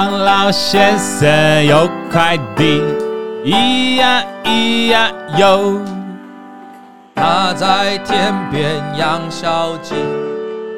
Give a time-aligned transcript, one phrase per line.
[0.00, 1.28] 王老先生
[1.66, 2.80] 有快递，
[3.44, 5.78] 咿呀咿呀哟，
[7.14, 9.94] 他在天边养小鸡，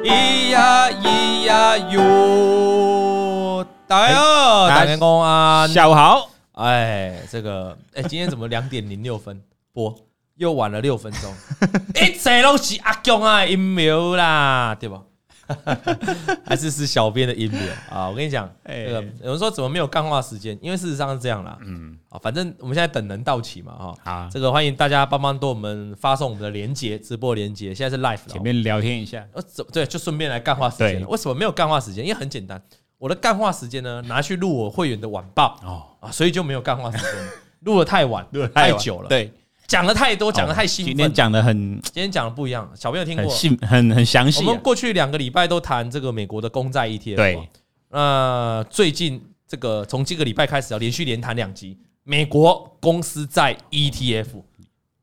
[0.03, 3.65] 咿呀咿呀哟。
[3.87, 6.29] 大家好，大家公安，下午好。
[6.55, 9.95] 哎，这个，哎，今天怎么两点零六分播，
[10.35, 11.33] 又晚了六分钟？
[11.95, 14.99] 一切都是阿强啊阴谋啦，对吧？
[16.45, 17.57] 还是是小编的阴谋
[17.89, 18.07] 啊！
[18.09, 20.57] 我跟你讲，这个有人说怎么没有干话时间？
[20.61, 21.57] 因为事实上是这样啦。
[21.65, 23.95] 嗯，啊，反正我们现在等人到齐嘛，哈。
[24.03, 27.75] 好，这个欢迎大家帮忙多我们发送我们的连接，直播连接。
[27.75, 29.25] 现在是 live，前面聊天一下。
[29.33, 31.05] 呃，怎对，就顺便来干话时间。
[31.07, 32.05] 为什么没有干话时间？
[32.05, 32.61] 因为很简单，
[32.97, 37.29] 我的干话时间呢，拿去录我会员的晚报哦啊，所以就没有干话时间，
[37.61, 39.09] 录得太晚，录太久了。
[39.09, 39.31] 对。
[39.73, 40.95] 讲的太多，讲的太兴奋。
[40.95, 42.71] 今天讲的很，今天讲的不一样。
[42.75, 44.45] 小朋友听过，很很很详细。
[44.45, 47.15] 我们过去两个礼拜都谈这个美国的公债 ETF。
[47.15, 47.49] 对，
[47.89, 54.43] 那最近这个从这个礼拜开始要连续连谈两集美国公司债 ETF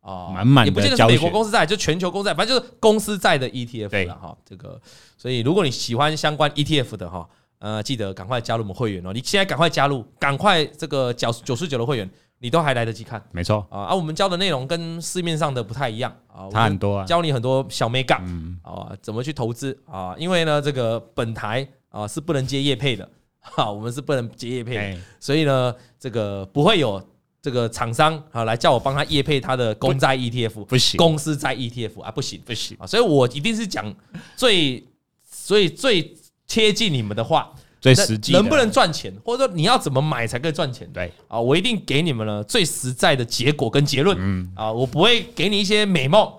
[0.02, 4.38] 啊，满满的也不见得是美国公司债，就全球公司债，反正就是公司债的 ETF 了哈。
[4.48, 4.80] 这个，
[5.18, 7.28] 所以如果你喜欢相关 ETF 的哈，
[7.58, 9.12] 呃，记得赶快加入我们会员哦。
[9.12, 12.08] 你现在赶快加入，赶快这个九九十九的会员。
[12.42, 13.66] 你都还来得及看，没错。
[13.70, 13.80] 啊！
[13.80, 16.10] 啊，我们教的内容跟市面上的不太一样。
[16.26, 18.22] 啊，差很多啊，教你很多小美感。
[18.62, 19.78] 啊，怎么去投资。
[19.84, 20.14] 啊？
[20.18, 23.06] 因为呢，这个本台啊是不能接业配的，
[23.40, 27.02] 哈， 我们是不能接业配的，所以呢，这个不会有
[27.42, 32.40] 这个厂商啊来叫我帮他业配他的公债 ETF，不行，公司债 ETF 啊，不行。
[32.46, 32.74] 不行。
[32.80, 33.94] 啊，所以我一定是讲
[34.34, 34.82] 最，
[35.30, 36.16] 所以最
[36.46, 37.52] 贴近你们的话。
[37.80, 40.86] 最实际能不能赚钱，或者说你要怎么买才可以赚钱？
[40.92, 44.16] 对啊，我一定给你们了最实在的结果跟结论。
[44.20, 46.30] 嗯啊，我不会给你一些美梦，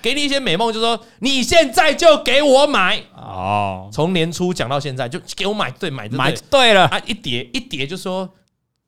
[0.00, 3.90] 给你一些美梦，就是说你现在就给我买哦。
[3.92, 8.28] 从年初讲到现在，就给我买，对，买对，买对了啊，一叠一叠，就说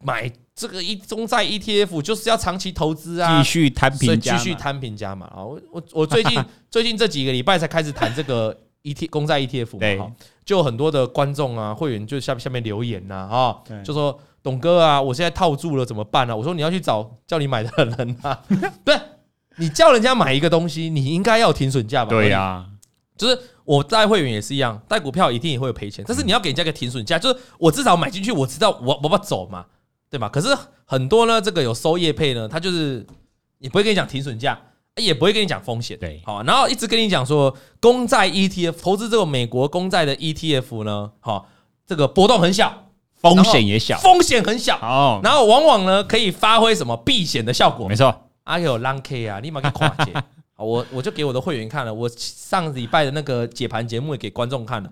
[0.04, 5.44] 买这个一中债 ETF 就是要长期投资啊，继续摊平，继续摊平加嘛啊。
[5.44, 10.12] 我我我最近 最近这几个礼拜才开始谈这个 ET 公债 ETF 嘛。
[10.44, 16.36] 就很多的观众啊，会员就下下面留言呐，啊，就说董哥啊，我现在套住了怎么办呢、啊？
[16.36, 18.40] 我说你要去找叫你买的人啊，
[18.86, 18.96] 对，
[19.56, 22.10] 你叫人家买一个东西，你应该要停损价吧？
[22.10, 22.64] 对呀，
[23.18, 29.66] 就是我带会员也是一样，带股票一定也会有赔钱，但是你要给人家个停损价，就是我至少买进去，我知道我我要走嘛，
[30.08, 30.28] 对吧？
[30.28, 33.04] 可是很多呢，这个有收业配呢，他就是
[33.58, 34.56] 也不会跟你讲停损价。
[35.02, 41.48] 也不会跟你讲风险，对，好，然后一直跟你讲说公债 ETF 投资这个美国公债的 ETF 呢，好，
[41.86, 50.12] 这个波动很小，风险也小，风险很小，哦，然后往往呢可以发挥什么避险的效果，没错，阿有 Long K 啊，立马给跨界，
[50.56, 54.90] 我我就给我的会员看了，我上礼拜的那个解盘节目也给观众看了，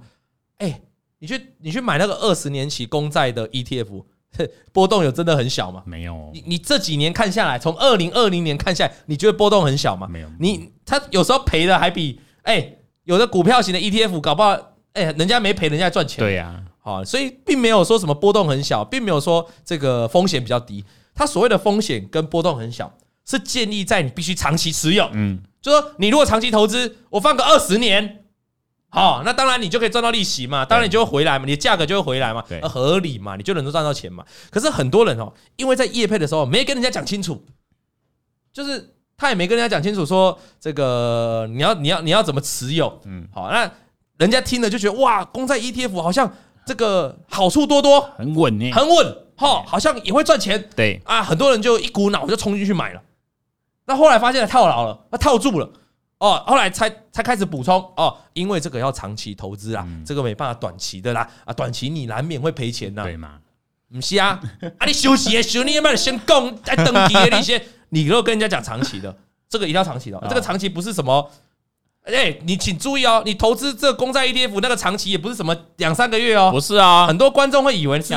[0.58, 0.80] 哎，
[1.18, 4.04] 你去你去买那个二十年期公债的 ETF。
[4.72, 5.82] 波动有真的很小吗？
[5.86, 6.30] 没有。
[6.32, 10.06] 你你这几年看下来，从二零二零年看下来，你觉得波动很小吗？
[10.10, 10.28] 没有。
[10.38, 12.74] 你他有时候赔的还比哎，
[13.04, 14.50] 有的股票型的 ETF 搞不好
[14.94, 16.18] 哎，人家没赔，人家赚钱。
[16.24, 16.62] 对呀。
[16.80, 20.84] 好，所以并没有说什么波动很小，并没有说这个风险比较低。
[21.14, 22.92] 它所谓的风险跟波动很小，
[23.24, 25.08] 是建立在你必须长期持有。
[25.12, 28.23] 嗯，就说你如果长期投资，我放个二十年。
[28.94, 34.24] 好，那当然你就可以赚到利息嘛，当然你就会回来嘛，你的价格就会回来嘛，合理嘛，你就能够赚到钱嘛。
[34.50, 37.44] 可是很多人哦，因为在业配的时候没跟人家讲清楚，
[38.52, 43.68] 就是他也没跟人家讲清楚说这个你要你要你要怎么持有，嗯，好，那
[44.18, 46.32] 人家听了就觉得哇，公债 ETF 好像
[46.64, 51.02] 这个好处多多，很稳呢，很稳，哈，好像也会赚钱，对。
[51.04, 53.02] 啊，很多人就一股脑就冲进去买了，
[53.86, 55.68] 那后来发现他套牢了，他套住了。
[56.24, 63.38] 哦，后来才才开始补充哦，因为这个要长期投资啊，这个没办法短期的啦啊，短期你难免会赔钱呐，对吗？
[63.92, 64.40] 不是啊，
[64.80, 67.62] 啊你休息的时候你要不要先供在登记的那些？
[67.90, 69.14] 你如果跟人家讲长期的，
[69.50, 71.30] 这个一定要长期的，这个长期不是什么，
[72.04, 78.14] 哎，你请注意哦，你投资这个公债 ETF 那个长期也不是什么两三个月哦，不是啊，很多观众会以为是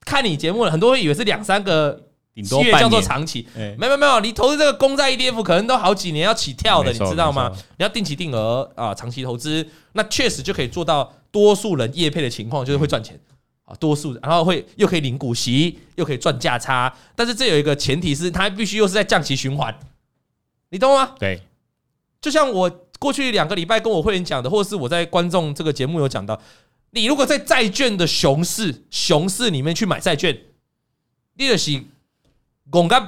[0.00, 2.08] 看你节目了，很多会以为是两三个。
[2.40, 3.46] 七月叫做长期，
[3.76, 7.52] 没有没有，你投资这个公债 ETF 可能都好几年要起跳的，你知道吗？
[7.76, 13.20] 你要定期定额啊，长期投资，那确实就可以做到多数人业配的情况，就是会赚钱
[13.64, 19.78] 啊，多数然后会又可以领股息，又可以赚价差，但是这有一个前提是，它必须又是在降息循环，
[20.70, 21.14] 你懂吗？
[21.18, 21.42] 对，
[22.22, 26.40] 就像我过去两个礼拜跟我会员讲的，或者是我在观众这个节目有讲到，
[26.92, 30.34] 你如果在债券的熊市熊市里面去买债券，
[31.34, 31.82] 你就是。
[32.72, 33.04] 广告，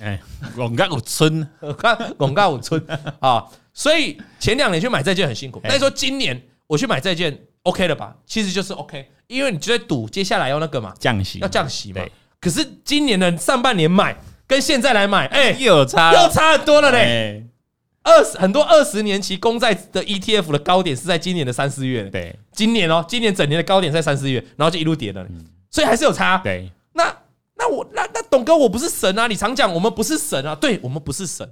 [0.00, 0.20] 哎，
[0.56, 1.48] 广告有村，
[2.18, 2.84] 广告有村
[3.20, 3.44] 啊！
[3.72, 8.16] 所以前两年去买债券很辛苦，但是说今年我去买债券，OK 了吧？
[8.26, 12.02] 其实就是 OK，因为你就在赌接下来要那个嘛，降息，要降息嘛。
[12.40, 16.12] 可是今年的上半年买跟现在来买，哎，又有差。
[16.12, 17.46] 又差很多了嘞。
[18.02, 25.26] 二十很多二十年期公债的 ETF 的高点是在今年的三四月，对，今年哦，今年整年的高点在三四月，然后就一路跌了，
[25.70, 26.38] 所以还是有差。
[26.38, 26.70] 对，
[27.66, 29.26] 那那我那那董哥，我不是神啊！
[29.26, 31.48] 你常讲我们不是神啊，对我们不是神，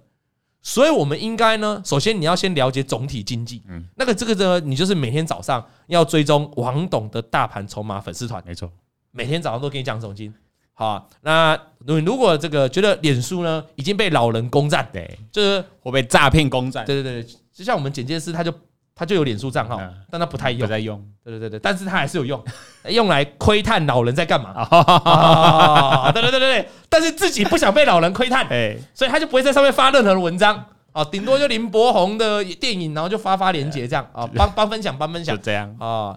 [0.63, 8.71] 所以我们应该呢，首先你要先了解总体经济，嗯，那个这个呢，你就是每天早上要追踪王董的大盘筹码粉丝团，没错，
[9.11, 10.33] 每天早上都给你讲总经。
[10.77, 18.53] 好、啊，那你如果这个觉得脸书呢已经被老人攻占，对，就是我被诈骗攻占，对对对，就像我们简介师，他就
[18.95, 22.43] 他就有脸书账号，嗯、但他不太用，不在用，对对对对，但是他还是有用，
[22.91, 35.75] 用来窥探老人在干嘛， 啊，对对对对，但是自己不想被老人窥探， 哎，所以他就不会在上面发任何的文章，哦，顶多就林柏宏的电影，然后就发发链接这样，啊，帮帮分享帮分享，就这样。
[35.79, 36.15] 啊，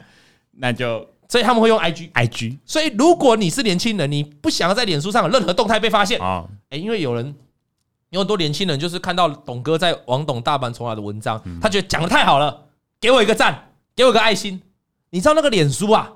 [0.58, 1.08] 那就。
[1.30, 2.58] 所以他们会用 IG，IG。
[2.66, 7.36] 所以如果你是年轻人，你不想要在脸书上有任何动态被发现啊，哎，因为有人
[8.12, 12.58] 有很多年轻人就是看到董哥在王董大盘筹码的文章，他觉得讲的太好了，
[13.00, 14.62] 给我一个赞，给我一个爱心。
[15.10, 16.10] 你知道那个脸书啊，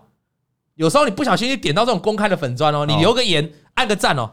[0.76, 4.32] 有时候你不小心就点到这种公开的粉砖哦，你留个言，按个赞哦，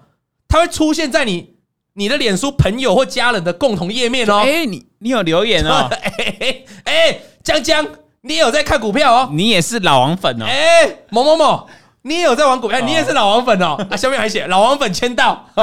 [0.48, 1.54] 它会出现在你
[1.94, 4.42] 你的脸书朋友或家人的共同页面哦。
[4.44, 7.86] 哎，你你有留言哦， 哎哎，江江。
[8.22, 10.44] 你也有在看股票哦，你也是老王粉哦。
[10.44, 11.68] 哎，某某某，
[12.02, 13.76] 你也有在玩股票，你也是老王粉哦。
[13.88, 15.46] 啊，下面还写老王粉签到，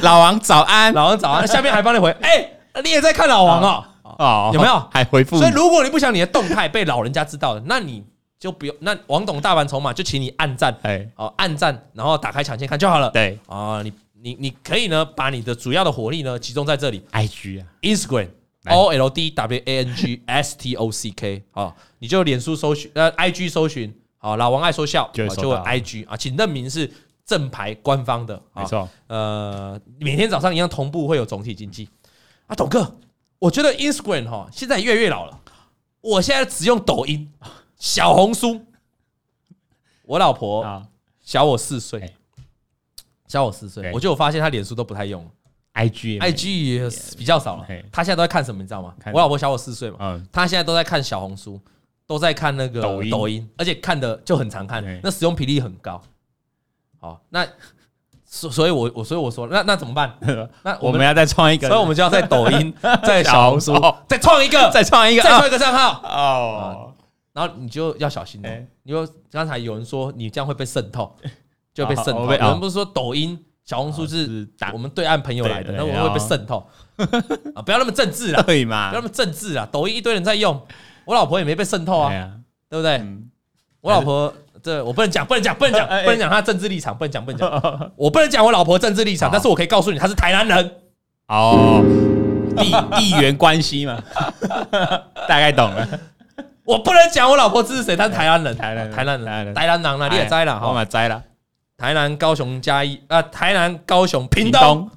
[0.00, 1.46] 老王早安，老王早安。
[1.46, 2.48] 下面还帮你回，哎，
[2.82, 3.84] 你也在看老王哦。
[4.18, 4.88] 哦，有没有？
[4.90, 5.38] 还回复？
[5.38, 8.04] 所以如果你不想你的动态被老人家知道的，那你
[8.38, 8.74] 就不用。
[8.80, 13.10] 那王董大盘筹码就请你按赞，哎，哦，按赞，然后打开抢先看就好了。
[13.10, 18.28] 对，啊，你你你可以呢，把你的主要的火力呢集中在这里，IG 啊，Instagram。
[18.66, 25.78] O L D W A N G S T O C K 啊，你就脸书搜寻呃，I G 搜寻啊，老王爱说笑就会 I
[25.78, 26.90] G 啊，请认明是
[27.26, 28.88] 正牌官方的，没错。
[29.08, 31.86] 呃，每天早上一样同步会有总体经济
[32.46, 32.96] 啊，董哥，
[33.44, 35.38] 我觉得 Instagram 哈现在越来越老了，
[36.00, 37.30] 我现在只用抖音、
[37.76, 38.64] 小红书。
[40.04, 40.82] 我老婆
[41.20, 42.14] 小我四岁，
[43.26, 45.30] 小我四岁，我就发现她脸书都不太用。
[45.72, 46.80] I G I G
[47.18, 48.62] 比较少了，她现在都在看什么？
[48.62, 48.94] 你知道吗？
[49.12, 51.60] 我老婆小我四岁嘛，她现在都在看小红书，
[52.06, 52.80] 都在看那个
[53.10, 56.02] 抖音，而且看的就很常看，那使用频率很高。
[56.98, 57.46] 好，那
[58.34, 60.12] 所所以，我我所以我说，那那怎么办？
[60.64, 63.72] 那我们要再创一个，所以我们就要在抖音、 在小红书
[64.08, 66.92] 再创一个、再创一个、 再创一个账号哦。
[67.32, 68.48] 然后你就要小心了，
[68.82, 71.14] 你说刚才有人说你这样会被渗透，
[71.72, 72.22] 就被渗透。
[72.22, 73.38] 我们不是说抖音？
[73.64, 76.66] 小红书是我们对岸朋友来的，那我们会被渗透
[77.54, 77.62] 啊！
[77.62, 78.90] 不要那么政治啦，对嘛？
[78.90, 79.66] 不要那么政治啊！
[79.72, 80.60] 抖音一堆人在用，
[81.06, 82.10] 我老婆也没被渗透啊，
[82.68, 83.02] 对不对？
[83.80, 84.30] 我老婆
[84.64, 87.48] 这我不能讲，不能讲，不能讲， 不能讲他政治立场，不能讲，不能讲，
[87.96, 90.76] 我不能讲我老婆政治立场，但是我可以告诉你，他是台南人。
[91.28, 91.82] 哦，
[92.56, 94.02] 地地缘关系嘛，
[95.28, 95.86] 大概懂了。
[96.64, 101.22] 我不能讲我老婆支持谁，她是台南人，台南台南人，台南人啊，你也栽了，好嘛栽了。
[101.76, 104.90] 台南、高雄、嘉义啊，台南、高雄、屏东。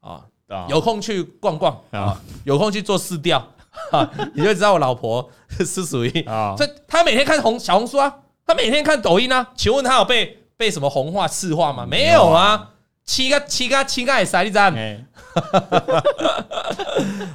[0.00, 0.22] 啊，
[0.68, 3.44] 有空去逛逛啊，有空去做市调
[3.90, 5.28] 啊，你就知道我老婆
[5.58, 8.14] 是属于啊，这他每天看红小红书啊，
[8.48, 11.86] 他每天看抖音啊，请问他有被被什么红化、赤化吗？
[11.86, 12.70] 没有啊，
[13.04, 14.72] 七个七个七个也塞你这样，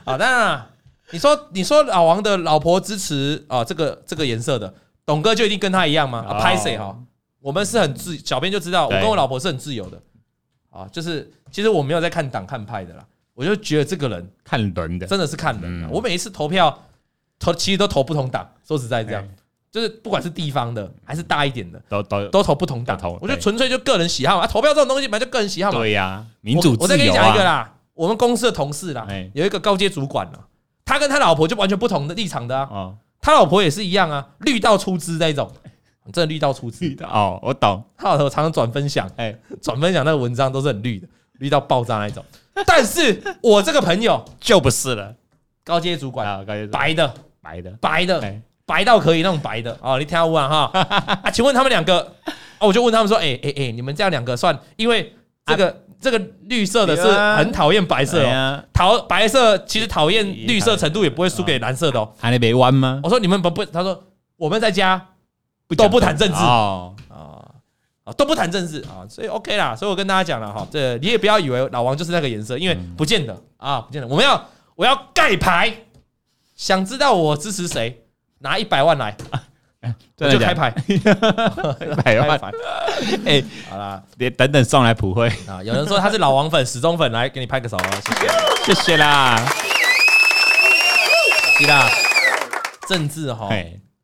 [0.03, 0.65] 好，当然
[1.11, 4.73] 你说你说老王的老婆支持啊，这个这个颜色的，
[5.05, 6.25] 董哥就一定跟他一样吗？
[6.27, 6.75] 啊，拍谁？
[6.79, 6.97] 哈？
[7.39, 10.01] 我们是很自，小编就知道，我跟我老婆是很自由的，
[10.71, 13.05] 啊，就是其实我没有在看党看派的啦，
[13.35, 15.87] 我就觉得这个人看人的，真的是看人。
[15.91, 16.75] 我每一次投票
[17.37, 19.23] 投，其实都投不同党，说实在这样，
[19.73, 22.97] 就是不管是地方的还是大一点的，都都都投不同党。
[23.19, 25.79] 我觉得纯粹就个人喜好啊，投票这种东西本来就个人喜好嘛。
[25.79, 26.77] 对呀，民主自由啊。
[26.81, 30.39] 我再跟你讲一个啦，我们公司的同事啦，有一个高阶主管啦，
[30.85, 35.51] 他跟他老婆就完全不同的立场的啊，他老婆也是一样啊，绿到出资那种。
[36.11, 37.81] 真的绿到出汁哦，我懂。
[37.97, 41.07] 他老婆常常转分享，哎，转分享那个文章都是很绿的，
[41.39, 42.21] 绿到爆炸那种。
[42.67, 45.15] 但是我这个朋友就不是了，
[45.63, 48.19] 高阶主管啊，高阶白的，白的，白的，
[48.65, 49.97] 白到可以那种白的哦。
[49.99, 50.71] 你听我讲哈
[51.23, 51.99] 啊，请问他们两个，
[52.59, 55.13] 啊，我就问他们说，哎哎哎，你们这样两个算，因为
[55.45, 57.03] 这个这个绿色的是
[57.37, 62.11] 很讨厌白色哦，讨白色其实讨厌绿色程度也不会输给蓝色的哦。
[62.19, 62.99] 还得没弯吗？
[63.03, 64.03] 我说你们不不，他说
[64.37, 65.09] 我们在家。
[65.75, 69.75] 都不谈政治啊啊都不谈政治啊，所以 OK 啦。
[69.75, 74.07] 所以我跟大家讲了哈，这你也不要以为老王就是那个颜色，因为不见得啊，不见得。
[74.07, 75.73] 我们要我要盖牌，
[76.55, 78.02] 想知道我支持谁，
[78.43, 79.15] 拿一百万来，
[80.19, 80.97] 我就开牌， 一
[82.03, 82.37] 百万。
[83.25, 85.63] 哎，好啦，别等等送来普惠啊！
[85.63, 88.01] 有人说他是老王粉、死忠粉，来给你拍个手哦，
[88.65, 89.37] 谢谢，谢谢啦。
[91.57, 91.89] 是啦，
[92.89, 93.49] 政治哈，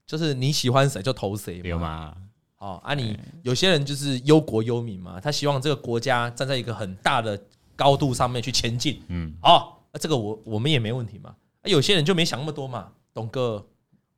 [0.07, 2.13] 就是你喜欢谁就投谁，有吗？
[2.59, 7.37] 哦，啊，你有些人就是忧国忧民嘛，他希望这个国家站在一个很大的
[7.75, 9.03] 高度上面去前进。
[9.09, 11.31] 嗯，哦，那这个我我们也没问题嘛。
[11.61, 13.65] 啊，有些人就没想那么多嘛，董哥，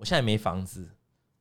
[0.01, 0.89] 我现在没房子，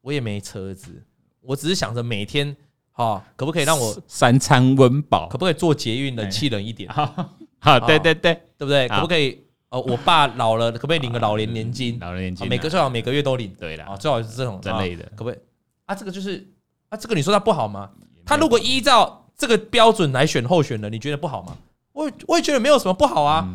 [0.02, 1.02] 我也没车子，
[1.40, 2.54] 我只是想着每天，
[2.92, 5.26] 哈，可不可以让我三餐温饱？
[5.30, 6.92] 可不可以做捷运冷气冷一点？
[6.92, 8.86] 好，对对对，对不对？
[8.86, 9.42] 可不可以？
[9.70, 11.98] 哦，我爸老了，可不可以领个老年年金？
[12.00, 13.54] 老年年金，每个最好每个月都领。
[13.58, 15.38] 对了，啊，最好是这种这类的，可不可以？
[15.86, 16.46] 啊，这个就是。
[16.90, 17.88] 啊，这个你说他不好吗？
[18.26, 21.56] 他如果依照这个标准来选候选人，你觉得不好吗？
[21.92, 23.48] 我我也觉得没有什么不好啊。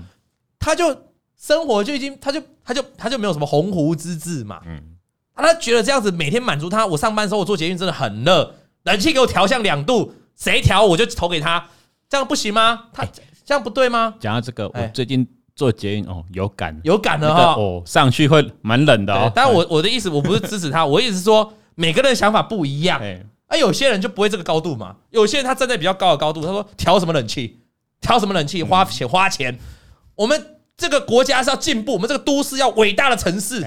[0.57, 0.85] 他就
[1.35, 4.61] 生活就已经，他就他就他就没有什么鸿鹄之志嘛。
[4.65, 4.94] 嗯，
[5.43, 6.85] 他觉得这样子每天满足他。
[6.85, 11.67] 我上班的时候我做捷运真的很热，冷气给我调向两度，谁调我就投给他，
[12.09, 12.85] 这样不行吗？
[12.93, 13.05] 他
[13.45, 14.15] 这样不对吗？
[14.19, 17.53] 讲到这个，我最近做捷运哦，有感有感了哈。
[17.53, 19.31] 哦，上去会蛮冷的哦。
[19.35, 21.53] 但我我的意思，我不是支持他，我意思是说。
[21.77, 24.95] 每个人的想法不一样，哎，而有些人就不会这个高度嘛。
[25.09, 27.59] 有些人他站在比较高的高度，他说调什么冷气，
[27.99, 29.59] 调什么冷气，花钱花钱。
[30.15, 33.59] 我们这个国家是要进步，我们这个都市要伟大的城市。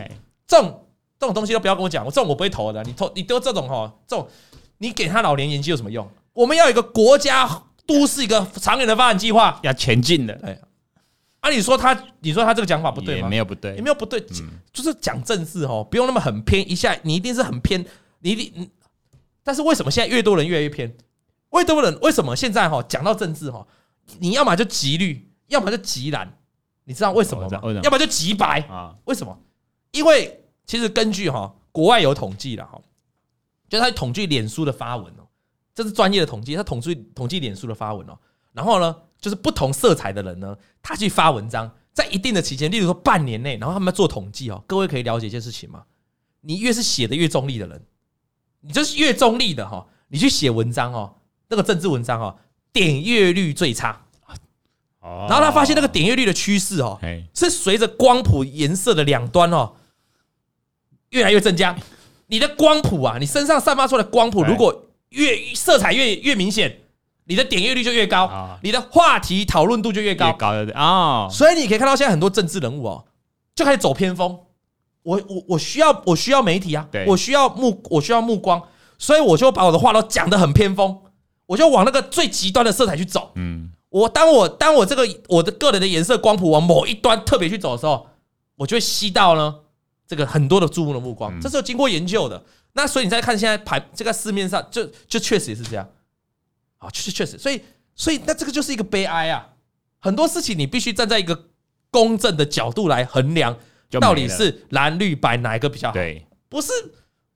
[0.47, 0.87] 这种
[1.19, 2.83] 这种东西都不要跟我讲，我这种我不会投的。
[2.85, 4.29] 你投你丢这种哈，这种
[4.79, 6.09] 你给他老年年金有什么用？
[6.33, 10.39] 我们要有一个国家都市一个长远的发展计划，要前进的。
[10.45, 10.61] 哎，
[11.41, 13.23] 啊，你说他，你说他这个讲法不对吗？
[13.23, 14.21] 也没有不对，也没有不对，
[14.73, 17.85] 就是讲政治哦，不用那么很偏，一下你一定是很偏。
[18.21, 18.71] 你一定，
[19.43, 20.93] 但是为什么现在越多人越来越偏？
[21.53, 23.67] 越多人为什么现在哈讲到政治哈，
[24.21, 26.33] 你要么就极绿，要么就极蓝，
[26.85, 27.61] 你知道为什么吗？
[27.83, 28.95] 要么就极白啊？
[29.07, 29.37] 为什么？
[29.91, 30.38] 因为
[30.69, 32.81] 其实根据哈国外有统计了哈，
[33.69, 35.27] 就他统计脸书的发文哦，
[35.75, 38.17] 这是专业的统计，他统计统计脸书的发文哦，
[38.53, 45.83] 然后呢，就是不同色彩的人呢，他去发文章，在一定的期间，例如说半年内，然后他们做统计哦，各位可以了解一件事情吗？
[46.43, 47.83] 你越是写的越中立的人。
[48.61, 51.15] 你就是越中立的哈，你去写文章哦，
[51.49, 52.37] 那个政治文章哦，
[52.73, 54.05] 点阅率最差。
[55.01, 56.99] 然后他发现那个点阅率的趋势哦，
[57.33, 59.73] 是随着光谱颜色的两端哦，
[61.11, 61.77] 越来越增加。
[62.27, 66.81] 你的光谱啊，你身上散发出来的光谱，如果越色彩越越明显，
[67.25, 70.33] 你的点阅率就越高，你的话题讨论度就越高。
[70.35, 71.29] 高啊！
[71.31, 73.05] 所以你可以看到现在很多政治人物哦，
[73.55, 74.39] 就开始走偏锋。
[75.03, 78.63] 我我我需要我需要媒体啊，我需要目我需要目光，
[78.99, 80.99] 所以我就把我的话都讲得很偏锋，
[81.47, 83.31] 我就往那个最极端的色彩去走。
[83.37, 88.09] 嗯，我当我当我这个我的个人的颜色光谱往某一端特别去走的时候，
[88.57, 89.55] 我就会吸到呢
[90.09, 92.43] 这个很多的注目的目光，这是有经过研究的。
[92.73, 95.89] 那所以你再看现在排这个市面上就就确实也是这样，
[96.79, 97.63] 啊，确实确实，所以
[97.95, 99.51] 所以那这个就是一个悲哀啊，
[100.01, 101.51] 很多事情你必须站在一个
[101.91, 103.57] 公正的角度来衡量。
[103.99, 105.95] 到底是蓝绿白哪一个比较好？
[105.95, 106.71] 对，不是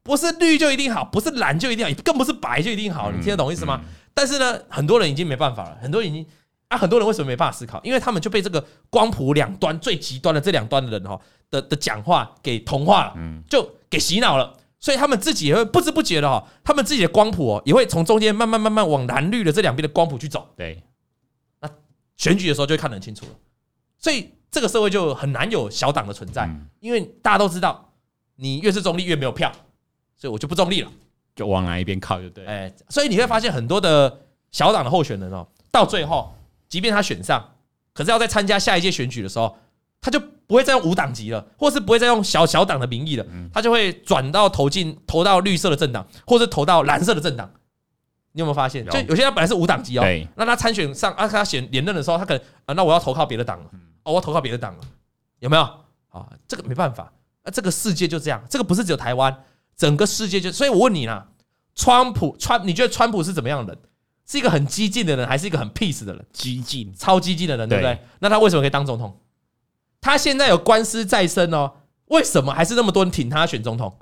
[0.03, 3.11] 不是绿就一定好，不是蓝就一定好，更不是白就一定好。
[3.11, 3.81] 你听得懂意思吗？
[4.13, 6.27] 但是呢，很多人已经没办法了，很多人已经
[6.69, 7.81] 啊，很多人为什么没办法思考？
[7.83, 11.19] 因为他们就被这个光谱两端最极端的这两端的人哈
[11.53, 13.15] 的的讲话给同化了，
[13.49, 20.49] 就给洗脑了，所以他们自己也会不知不觉的哈，他们自己的光谱哦也会从中间慢慢慢慢往蓝绿的这两边的光谱去走。
[20.57, 20.83] 对，
[21.61, 21.71] 那
[22.17, 23.33] 选举的时候就会看得很清楚了，
[23.97, 24.33] 所以。
[24.53, 26.47] 这个社会就很难有小党的存在，
[26.79, 27.91] 因为大家都知道，
[28.37, 29.51] 你越是中立越没有票，
[30.15, 30.93] 所以我就不中立了，
[31.35, 32.45] 就往哪一边靠就对。
[32.45, 36.35] 哎，所以你会发现很多的小党的候选人哦，到最后，
[36.69, 37.55] 即便他选上，
[37.95, 39.57] 可是要在参加下一届选举的时候，
[40.03, 47.51] 他就不会再用无党籍了，或是不会再用小小党的名义了，他就会转到投进投到绿色的政党，或是投到蓝色的政党。
[48.33, 48.85] 你有没有发现？
[48.87, 50.03] 就有些人本来是无党籍哦，
[50.37, 53.71] 那他参选上啊，他选连任的时候，他可能啊，那我要投靠别的党了。
[54.03, 54.81] 哦，我投靠别的党了，
[55.39, 55.63] 有没有？
[56.09, 57.13] 啊，这个没办法，
[57.45, 59.45] 啊这个世界就这样，这个不是只有台湾，
[59.77, 60.51] 整个世界就……
[60.51, 61.29] 所以我问你啦，
[61.75, 63.83] 川普川，你觉得川普是怎么样的人？
[64.27, 66.25] 是一个很激进的人，还是一个很 peace 的人？
[66.33, 67.99] 激进，超激进的人，对不对？
[68.19, 69.15] 那他为什么可以当总统？
[70.03, 71.73] 他现在有官司在身哦，
[72.09, 73.97] 为什么还是那么多人挺他选总统？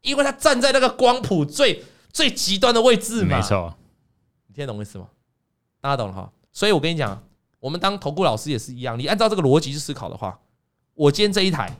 [0.00, 3.36] 因为他站在那个光谱最最极端的位置嘛。
[3.36, 3.76] 没错，
[4.46, 5.08] 你听得懂我意思吗？
[5.82, 6.32] 大家懂了哈。
[6.50, 7.22] 所以我跟你讲。
[7.60, 10.40] 我们当投顾老师也是一样，你按照这个逻辑去思考的话，
[10.94, 11.70] 我今天这一台，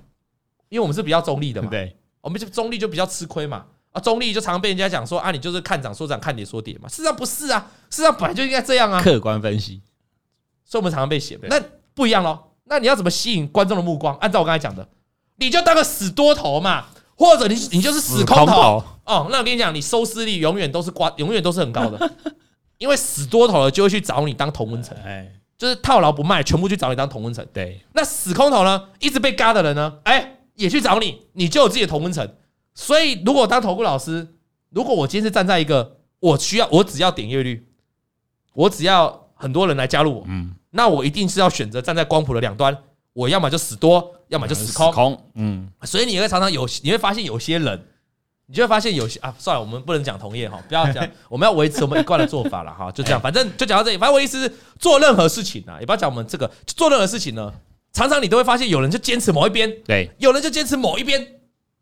[0.68, 9.80] 因为我们是比较中立的嘛，对，我们就中立就比较吃亏嘛，啊，中立就常常被人家讲说啊，你就是看涨说涨，看跌说跌嘛，事实上不是啊，事实上本来就应该这样啊，客观分析，
[10.66, 11.58] 所以我们常常被写，那
[11.94, 14.16] 不一样咯，那你要怎么吸引观众的目光？
[14.16, 14.88] 按照我刚才讲的，
[15.36, 16.86] 你就当个死多头嘛，
[17.16, 19.26] 或者你你就是死空头，哦。
[19.30, 22.10] 那我跟你讲，你收视率永远都是挂，永远都是很高的，
[22.78, 27.44] 因为死多头了就会去找你当同温层，哎，就是套牢不卖，全部去找你当同温层。
[27.52, 32.26] 对，那死空头呢，一直被嘎的人呢，哎，也去找你，你就有自己的同温层。
[32.72, 34.28] 所以，如果当投顾老师，
[34.70, 37.66] 如果我今天是站在一个我需要，我只要点阅率，
[38.54, 42.76] 我只要很多人来加入我，嗯，那我一定是要选择站在光谱的两端。
[43.12, 44.86] 我要么就死多，要么就死空。
[44.86, 47.84] 死空，嗯，所以你会常常有，你会发现有些人，
[48.46, 53.98] 你就会发现有些啊，算了，我们不能讲同业哈，不要讲， 我们要维持我们一贯的做法了哈，就这样，反正就讲到这里。
[53.98, 57.52] 反正我意思是，做任何事情啊，也不要讲我们这个，做任何事情呢，
[57.92, 61.26] 常常你都会发现有人就坚持某一边，对，有人就坚持某一边，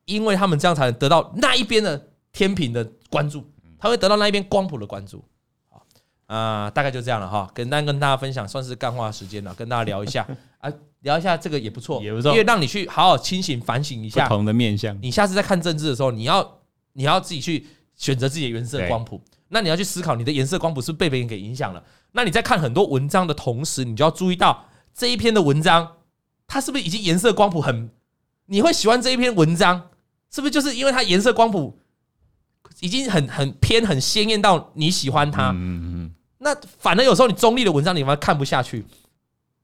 [0.06, 3.44] 因为他们这样才能得到那一边的天平的关注，
[3.78, 5.22] 他会得到那一边光谱的关注。
[6.28, 10.26] 啊、呃，大概就这样了哈，简单跟大家分享，算是干话时间了，跟大家聊一下
[10.60, 10.70] 啊，
[11.00, 14.96] 聊一下这个也不错，也不错，因为让你去好好清醒反省一下不同的面相。
[15.02, 16.60] 你下次在看政治的时候，你要
[16.92, 17.66] 你要自己去
[17.96, 21.82] 选择自己的颜色光谱，那你要去思考你的颜色光谱是被别人给影响了。
[22.12, 25.96] 那你在看很多文章的同时，你就要注意到这一篇的文章，
[26.46, 27.90] 它是不是已经颜色光谱很？
[28.46, 29.88] 你会喜欢这一篇文章，
[30.30, 31.78] 是不是就是因为它颜色光谱
[32.80, 35.52] 已经很很偏很鲜艳到你喜欢它？
[35.52, 36.14] 嗯嗯。
[36.38, 38.86] 那反正有时候你中立的文章你反而看不下去，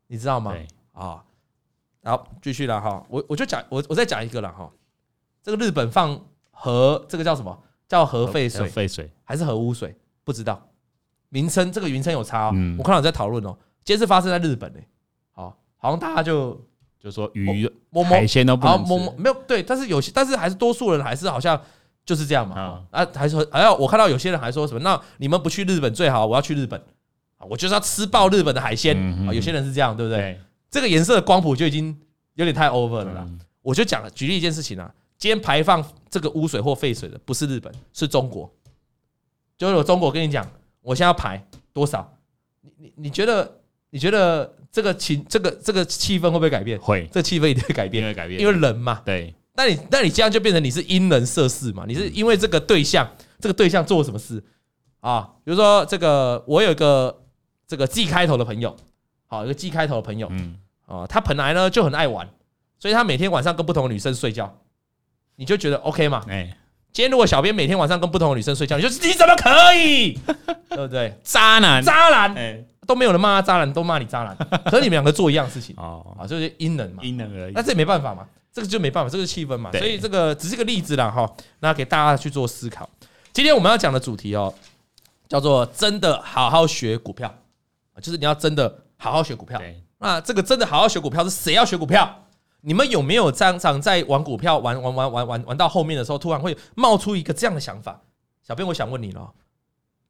[0.08, 0.52] 你知道吗？
[0.92, 1.22] 啊，
[2.02, 4.68] 好，继续了哈，我我就讲我我再讲一个了哈，
[5.42, 7.56] 这个日本放核这个叫什么？
[7.86, 8.68] 叫核废水？
[8.68, 9.96] 废水还是核污水？
[10.24, 10.60] 不知道
[11.28, 12.52] 名称，这个名称有差哦。
[12.78, 14.86] 我看到在讨论哦，今天是发生在日本嘞。
[15.32, 16.60] 好，好像大家就
[16.98, 17.70] 就说鱼、
[18.04, 21.60] 海鲜都不能吃，没有对，但是有些，但是还是多数人还是好像。
[22.04, 26.80] 就是这样嘛，啊，还说还要我看到有些人还说什么，那你们不去日本最好，我要去日本，
[27.38, 28.96] 我就是要吃爆日本的海鲜
[29.26, 30.38] 啊，有些人是这样，对不对？
[30.70, 31.96] 这个颜色的光谱就已经
[32.34, 33.26] 有点太 over 了啦。
[33.62, 38.52] 我就讲了，举例一件事情啊，今天排放这个污水或废水的不是日本，是中国。
[39.56, 40.46] 就是我中国跟你讲，
[40.82, 42.12] 我现在要排多少？
[42.60, 46.78] 你你你觉得你觉得这个情这个这个气氛会不会改变？
[46.78, 49.34] 会，这气氛一定会改变，因为改变，因为人嘛，对。
[49.56, 51.84] 那你那你这样就变成你是因人设事嘛？
[51.86, 53.08] 你是因为这个对象，
[53.40, 54.42] 这个对象做了什么事
[55.00, 55.30] 啊？
[55.44, 57.22] 比如说这个，我有一个
[57.66, 58.76] 这个 G 开头的朋友，
[59.26, 62.28] 好，一个 G 开头的朋友，嗯，啊，他本来呢就很爱玩，
[62.78, 64.52] 所以他每天晚上跟不同的女生睡觉，
[65.36, 66.24] 你就觉得 OK 嘛？
[66.28, 66.56] 哎，
[66.92, 70.18] 今天如果小编每天晚上跟不同的女生睡觉，你就你怎么可以？
[70.70, 71.16] 对不对？
[71.22, 78.26] 渣男，渣男，哎，都没有人骂他渣男，都骂你渣男，可是你们两个做一样事情哦，啊，就是因人嘛，因人而异，那这也没办法嘛。
[78.54, 82.88] 这个就没办法，这个气氛嘛，所以这个只是个例子啦哈，那给大家去做思考。
[83.32, 84.54] 今天我们要讲的主题哦，
[85.28, 87.34] 叫做真的好好学股票，
[88.00, 89.60] 就是你要真的好好学股票。
[89.98, 92.26] 那这个真的好好学股票是谁要学股票？
[92.60, 98.00] 你们有没有常常在玩股票玩玩玩玩玩玩到后面的时候，突然会冒出一个这样的想法？
[98.46, 99.32] 小编，我想问你了，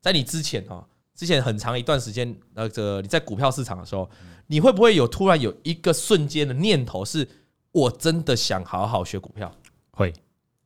[0.03, 0.85] 在你之前哦，
[1.17, 4.11] 之前很长一段时间，那个你在股票市场的时候，
[4.49, 7.27] 你会不会有突然有一个瞬间的念头是？
[7.75, 9.53] 我真的想好好学股票，
[9.91, 10.13] 会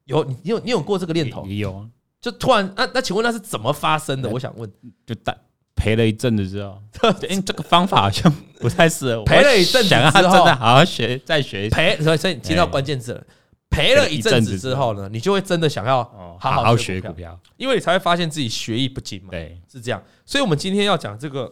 [0.05, 1.47] 有你有你有过这个念头？
[1.47, 1.89] 也有啊，
[2.21, 4.29] 就突然那那请问那是怎么发生的？
[4.29, 4.71] 我想问，
[5.07, 5.35] 就带
[5.75, 6.79] 赔了一阵子之后，
[7.27, 9.25] 哎，这个方法好像不太适合。
[9.27, 9.97] 赔了一阵子之
[10.29, 11.71] 后，真的好好学，再学。
[11.71, 13.25] 赔，所以所以你听到关键字了。
[13.71, 16.05] 赔了一阵子之后呢，你就会真的想要
[16.39, 19.31] 好好学股票，因为你才会发现自己学艺不精嘛。
[19.31, 20.03] 对，是这样。
[20.27, 21.51] 所以我们今天要讲这个，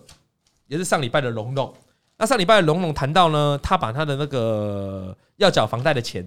[0.67, 1.73] 也是上礼拜的龙龙。
[2.19, 6.27] 那上礼拜龙龙谈到呢，他把他的那个要缴房贷的钱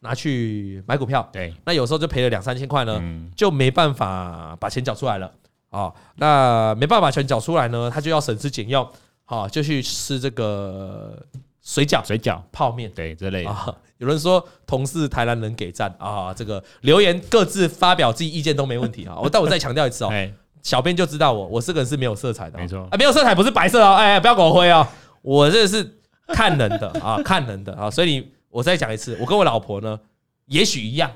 [0.00, 3.02] 拿去买股票，对，那有时候就赔了两三千块呢，
[3.34, 5.32] 就没办法把钱缴出来了。
[5.70, 5.92] 啊。
[6.16, 8.86] 那没办法把钱缴出来呢，他就要省吃俭用，
[9.24, 11.18] 好，就去吃这个
[11.62, 13.44] 水饺、水饺、泡面，对，这类。
[13.44, 13.74] 啊。
[13.98, 15.94] 有人说同事台南人给赞。
[15.98, 19.06] 啊，这个留言各自发表自己意见都没问题。
[19.06, 19.16] 啊。
[19.22, 20.10] 我但我再强调一次哦，
[20.62, 22.86] 小编就知道我，我这个人是没有色彩的，没错。
[22.90, 24.86] 啊，没有色彩不是白色哦，哎，不要给我灰哦。
[25.22, 29.98] 我这是看人的 啊，看人的啊，所以你我再讲一次，我跟我老婆呢，
[30.46, 31.10] 也许一样，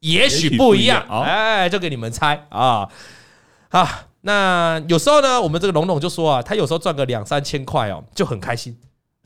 [0.00, 2.88] 也许不一样，哎，就给你们猜啊
[3.70, 4.06] 啊！
[4.22, 8.78] 那有时候呢，我们这个龙龙就说啊，他有时候赚个两三千块哦，就很开心，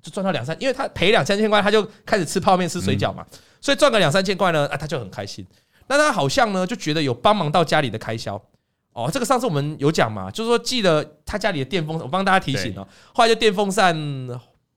[0.02, 3.24] 就赚到两三，因为他赔两三千块，他就开始吃泡面、吃水饺嘛，
[3.60, 5.46] 所以赚个两三千块呢，啊，他就很开心。
[5.88, 8.40] 那他好像呢，就觉得有帮忙到家里的开销。
[8.96, 12.88] 哦，这个上次我们有讲嘛，就是说记得他家里的电风扇，我帮大家提醒哦。
[13.12, 13.94] 后来就电风扇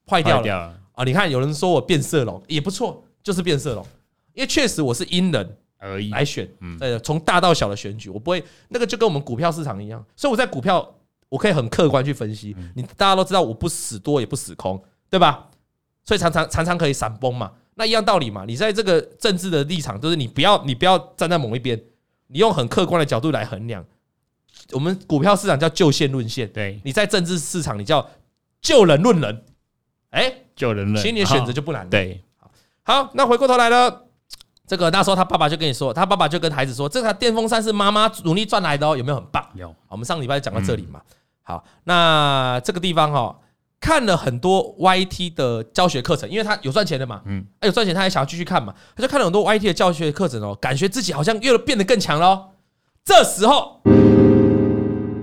[0.05, 1.05] 坏掉了啊！
[1.05, 3.85] 你看有人说我变色龙也不错，就是变色龙，
[4.33, 6.45] 因为确实我是因人而异来选，
[6.81, 10.85] 呃，从大到小的选举，我不会那个就跟我们股票市场一样，所以我在股票
[11.29, 12.53] 我可以很客观去分析。
[12.75, 15.47] 你大家都知道我不死多也不死空，对吧？
[16.03, 17.53] 所以常常常常可以闪崩嘛。
[17.75, 18.43] 那一样道理嘛。
[18.45, 21.81] 你在这个政治的立场，就是你不要你不要站在某一边，
[22.27, 23.85] 你用很客观的角度来衡量。
[24.71, 28.07] 我们股票市场叫就线论线，对，你在政治市场你叫
[28.61, 29.45] 就人论人。
[30.11, 31.87] 哎，就人论，其实你的选择就不难。
[31.89, 32.23] 对，
[32.83, 34.05] 好，那回过头来了。
[34.65, 39.43] 这个那时候他爸爸就跟你说，他爸爸就跟孩子说，这台电风扇是妈妈努力赚来的哦，有没有很棒？
[39.55, 39.75] 有。
[39.87, 41.01] 我们上礼拜讲到这里嘛。
[41.41, 43.39] 好，那这个地方哈，
[43.79, 52.49] 看了很多 YT 的教学课程，因为他有赚钱的嘛，嗯，有赚钱，他还想要继续看嘛，他就看了很多 YT 的教学课程哦，感觉自己好像越变得更强了。
[53.03, 53.81] 这时候，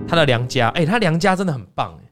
[0.07, 2.09] 他的娘家，哎，他娘家真的很棒哎。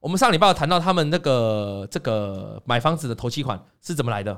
[0.00, 4.36] 我们上礼拜有谈到他们那个这个买房子的头期款是怎么来的。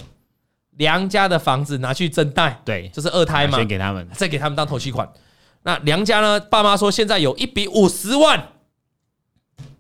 [0.79, 5.11] 娘家的房子拿去增贷，对，就是二胎嘛，先给他们，再给他们当头期款。
[5.63, 6.39] 那娘家呢？
[6.39, 8.49] 爸妈说现在有一笔五十万，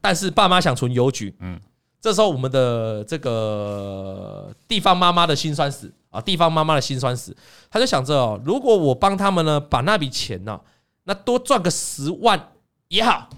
[0.00, 1.36] 但是爸妈想存邮局。
[1.38, 1.60] 嗯，
[2.00, 7.36] 这时候我们的这个地方妈妈的辛酸史啊，地方妈妈的辛酸史，
[7.70, 10.58] 他就想着哦，如果我帮他们呢，把那笔钱呢，
[11.04, 12.52] 那多赚个十万
[12.88, 13.28] 也好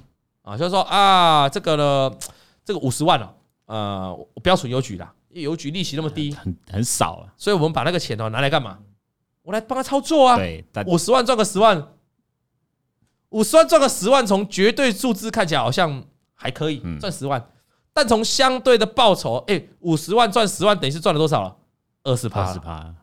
[0.42, 2.16] 啊，就是说啊，这个呢，
[2.64, 3.28] 这个五十万哦，
[3.66, 5.12] 呃，我不要存邮局了。
[5.30, 8.78] 邮局利息那么低，很很少啊，所以我们把那个钱哦拿来干嘛？
[9.42, 10.36] 我来帮他操作啊。
[10.36, 11.88] 对，五十万赚个十万，
[13.28, 16.02] 五十万赚个十万，从绝对数字看起来好像
[16.34, 17.46] 还可以赚十万，
[17.92, 21.56] 但从相对的报酬，哎，五十万赚十万，等于是赚了多少了？
[22.04, 22.94] 二十趴，二十趴，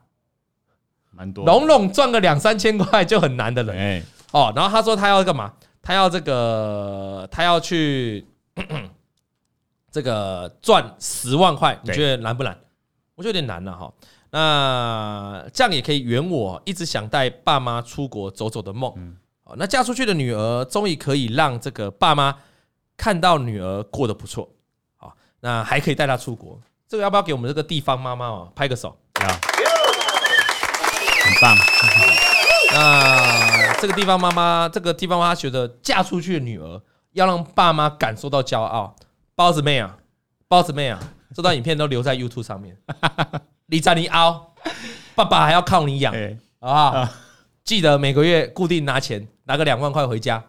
[1.12, 1.46] 蛮多。
[1.46, 5.54] 笼笼赚个两三千块就很难的人，哦，然后他说他要干嘛？
[5.86, 8.26] 他要这个，他要去。
[9.92, 12.60] 这个赚十万块，你觉得难不难？
[13.16, 13.94] 我觉得有点难了哈。
[14.30, 18.92] 那这样也可以圆我一直想带爸妈出国走走的梦。
[19.46, 22.36] 好，那嫁出去的女儿终于可以让这个爸妈
[22.98, 24.50] 看到女儿过得不错。
[24.98, 28.98] 好，那还可以带她出国，这个要不要给我们这个地方妈妈哦拍个手？
[29.14, 29.40] 啊，
[31.24, 31.58] 很棒。
[32.74, 38.96] 那这个地方妈妈，这个地方妈妈觉得嫁出去的女儿要让爸妈感受到骄傲。
[39.36, 39.98] 包子妹啊，
[40.48, 41.00] 包子妹啊，
[41.34, 42.78] 这段影片都留在 YouTube 上面。
[43.68, 44.54] 你在你凹，
[45.14, 46.14] 爸爸还要靠你养，
[46.60, 47.10] 好不好？
[47.64, 50.44] 记得每个月固定拿钱，拿个两万块回家，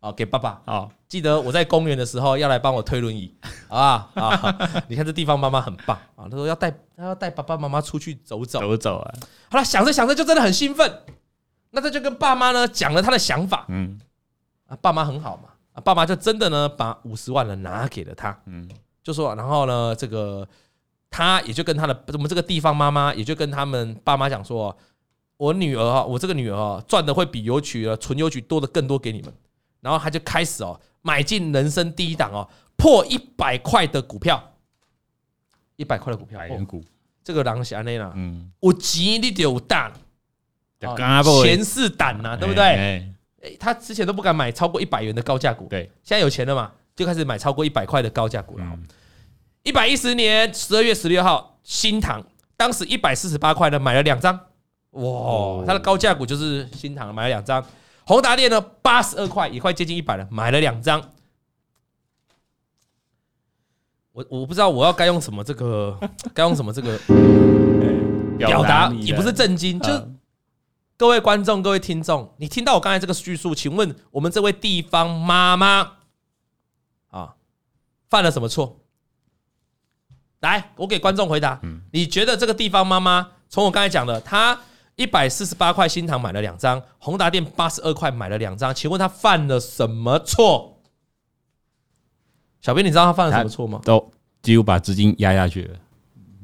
[0.00, 0.62] 啊，给爸爸。
[0.64, 3.34] 好，记得我在公园的时候要来帮我推轮椅，
[3.68, 4.58] 啊啊！
[4.88, 9.14] 你看这地方妈妈很棒啊，她说要带，她要带爸爸妈妈出去走走，走走啊。
[9.50, 11.02] 好了，想着想着就真的很兴奋，
[11.70, 14.00] 那他就跟爸妈呢讲了他的想法，嗯，
[14.66, 15.44] 啊，爸妈很好嘛。
[15.82, 18.68] 爸妈就真的呢，把五十万呢拿给了他，嗯，
[19.02, 20.46] 就说，然后呢，这个
[21.08, 24.76] 他也就跟他的我们这个地方妈妈也就跟他们爸妈讲说，
[25.38, 29.32] 我女儿啊，我这个女儿啊，赚的会比邮局啊存邮局多的更多给你们，
[29.80, 34.52] 然后他就开始哦买进人生第一档哦破一百块的股票，
[35.76, 36.84] 一百块的股票，百元股，
[37.24, 39.90] 这个狼侠内啦，嗯，我急你就有胆，
[41.42, 42.64] 钱是胆呐，对不对？
[43.42, 48.64] 诶，他之前都不敢买超过一百元的高价股，对，现在有钱了嘛，就开始买超过一百块的高价股了。
[49.62, 52.24] 一百一十年十二月十六号，新唐
[52.56, 54.38] 当时一百四十八块呢买了两张，
[54.92, 57.64] 哇，他的高价股就是新唐买了两张。
[58.04, 61.10] 宏达电呢，八十二块，也快接近一百了，买了两张。
[64.12, 65.98] 我我不知道我要该用什么这个，
[66.34, 66.98] 该用什么这个
[68.36, 69.90] 表达，也不是震惊，就。
[71.00, 75.92] 各位观众，各位听众，你听到我刚才这个叙述，请问我们这位地方妈妈
[77.08, 77.36] 啊，
[78.10, 78.80] 犯了什么错？
[80.40, 81.58] 来，我给观众回答。
[81.90, 84.60] 你觉得这个地方妈妈从我刚才讲的，她
[84.96, 90.82] 一百四十八块新塘买了两张，宏达店八十二块买了两张，请问她犯了什么错？
[92.60, 93.80] 小编，你知道她犯了什么错吗？
[93.84, 95.78] 都几乎把资金压下去了，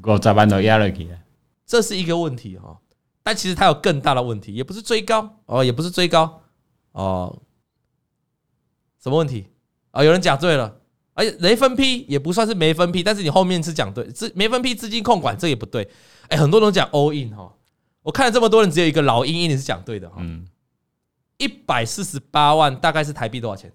[0.04, 1.18] 我咋办都压了去了。
[1.66, 2.78] 这是一个问题哈。
[3.26, 6.40] 但其实它有更大的问题，也不是追高哦，也不是追高
[6.92, 7.36] 哦，
[9.02, 9.48] 什么问题
[9.90, 10.04] 啊？
[10.04, 10.76] 有人讲对了，
[11.12, 15.90] 而且没分批也不算是没分批，但是你后面是讲对，资没分批资金控管这也不对。
[16.28, 17.52] 哎，很多人讲 all in 哈，
[18.02, 20.18] 我看了这么多人，只有一个老鹰鹰你是讲对的哈。
[20.20, 20.46] 嗯，
[21.38, 23.72] 一百四十八万大概是台币多少钱？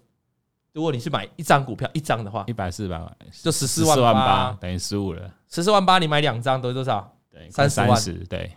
[0.72, 5.30] 如果你去买一张股票一张的话，一百四十八万就十四万八，等于十五了。
[5.50, 7.14] 十四万八你买两张等于多少？
[7.30, 8.02] 对，三十万。
[8.30, 8.50] 对。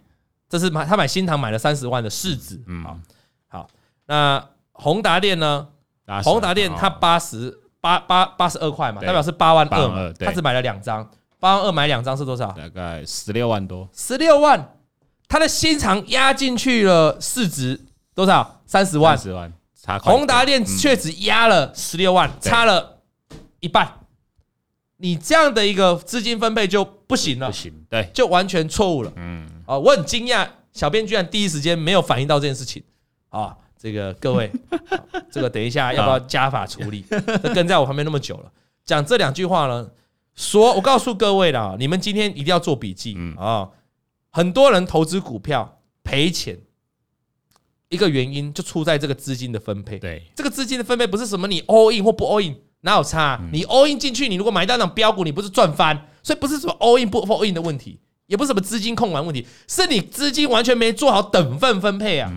[0.47, 2.99] 这是买他买新塘买了三十万的市值，嗯，好，
[3.47, 3.67] 好，
[4.05, 5.67] 那宏达电呢？
[6.23, 12.51] 宏达电它八十八八八十二块嘛，代表是八万二嘛，他只买了两张，八万二买两张是多少？
[12.51, 14.77] 大概十六万多，十六万，
[15.27, 18.61] 他的新塘压进去了市值多少？
[18.67, 19.51] 三十万，十万，
[20.03, 22.99] 宏达电却只压了十六万，差了
[23.61, 23.91] 一半，
[24.97, 29.54] 你这样的一个资金分配就不行了，不行，对，就完全错误了，嗯。
[29.65, 32.83] 啊，我很惊讶，小编居然第一时间没有反应到这件事情
[33.29, 33.57] 啊！
[33.77, 34.51] 这个各位，
[35.29, 37.05] 这个等一下要不要加法处理？
[37.53, 38.51] 跟在我旁边那么久了，
[38.83, 39.91] 讲这两句话呢，
[40.33, 43.69] 说，我告诉各位啦，你们今天一定要做笔记啊！
[44.31, 46.59] 很多人投资股票赔钱，
[47.89, 49.99] 一个原因就出在这个资金的分配。
[49.99, 53.39] 对，这个资金的分配不是什么你 all in 或不 all in，哪有差？
[53.51, 56.07] 你 all in 进去，你如果买到那种标股，你不是赚翻？
[56.23, 57.99] 所以不是什么 all in 不 all in 的问题。
[58.27, 62.31] 也不是什么资金控管问题，是你资金完全没做好等份分配啊！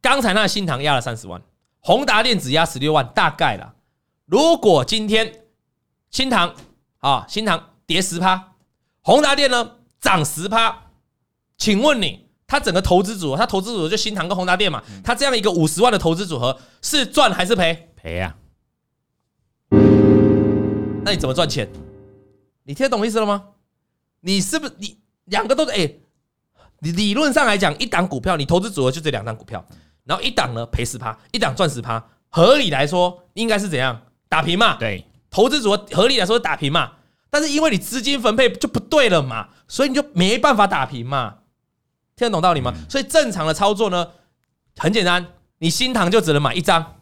[0.00, 1.40] 刚才那个新塘压了三十万，
[1.80, 3.74] 宏达电只压十六万，大概啦。
[4.26, 5.44] 如果今天
[6.10, 6.54] 新塘
[6.98, 8.52] 啊，新塘跌十趴，
[9.00, 10.90] 宏达电呢涨十趴，
[11.56, 14.82] 请问你，他整个投资组合，他投资组合就新塘跟宏达电嘛？
[15.02, 17.90] 他这样一个五十万的投资组合是赚还是赔？
[17.96, 18.36] 赔啊！
[19.70, 21.68] 那你怎么赚钱？
[22.64, 23.44] 你听得懂意思了吗？
[24.20, 25.90] 你是不是你两个都是哎？
[26.80, 29.64] 你理论上来讲，一档股票你投资组合就这两档股票，
[30.04, 34.76] 然后一档呢赔十趴，一档赚十趴，合理来说应该是怎样打平嘛？
[34.76, 36.92] 对，投资组合合理来说是打平嘛，
[37.30, 41.38] 但是因为你资金分配就不对了嘛，所以你就没办法打平嘛。
[42.14, 42.72] 听得懂道理吗？
[42.88, 44.10] 所以正常的操作呢
[44.76, 45.26] 很简单，
[45.58, 47.00] 你新塘就只能买一张，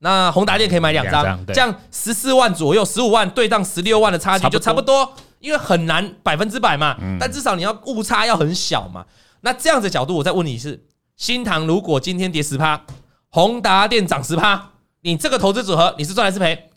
[0.00, 5.14] 那宏达电可以买两张，这样十四万左右，十五万对账十六万的差距就差不多。
[5.44, 9.04] 因为很难百分之百嘛，但至少你要误差要很小嘛。
[9.42, 10.82] 那这样子角度，我再问你是：
[11.16, 12.82] 新塘如果今天跌十趴，
[13.28, 14.70] 宏达电涨十趴，
[15.02, 16.70] 你这个投资组合你是赚还是赔？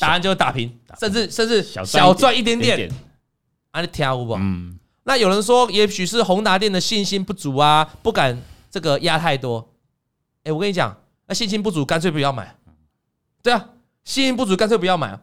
[0.00, 2.90] 答案就是打平，甚至甚至小赚一点点。
[3.70, 4.34] 啊，你听我不？
[4.34, 4.76] 嗯。
[5.04, 8.36] 那有人说，也许是宏达电的信心不足啊，不敢
[8.72, 9.72] 这个压太多。
[10.42, 10.94] 哎，我跟你讲，
[11.28, 12.56] 那信心不足，干脆不要买。
[13.40, 13.68] 对啊，
[14.02, 15.16] 信心不足，干脆不要买。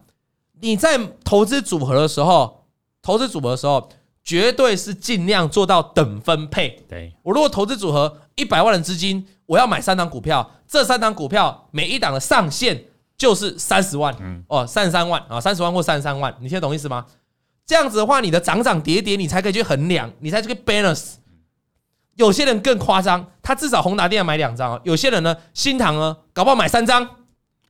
[0.60, 2.64] 你在投资组合的时候，
[3.02, 3.88] 投资组合的时候，
[4.24, 6.84] 绝对是尽量做到等分配。
[6.88, 12.84] 对，我如果投资组合一百万的资金，我要买三档股票，这三档股票每一档的上限
[13.16, 17.06] 就是三十万，哦，三十三万啊，三十万或三十三万，你听得懂意思吗？
[17.64, 21.14] 这样子的话，你的涨涨跌跌，你才可以去衡量，你才去 balance。
[22.14, 27.06] 有些人更夸张，他至少宏达电要买两张，有些人呢，新塘呢，搞不好买三张。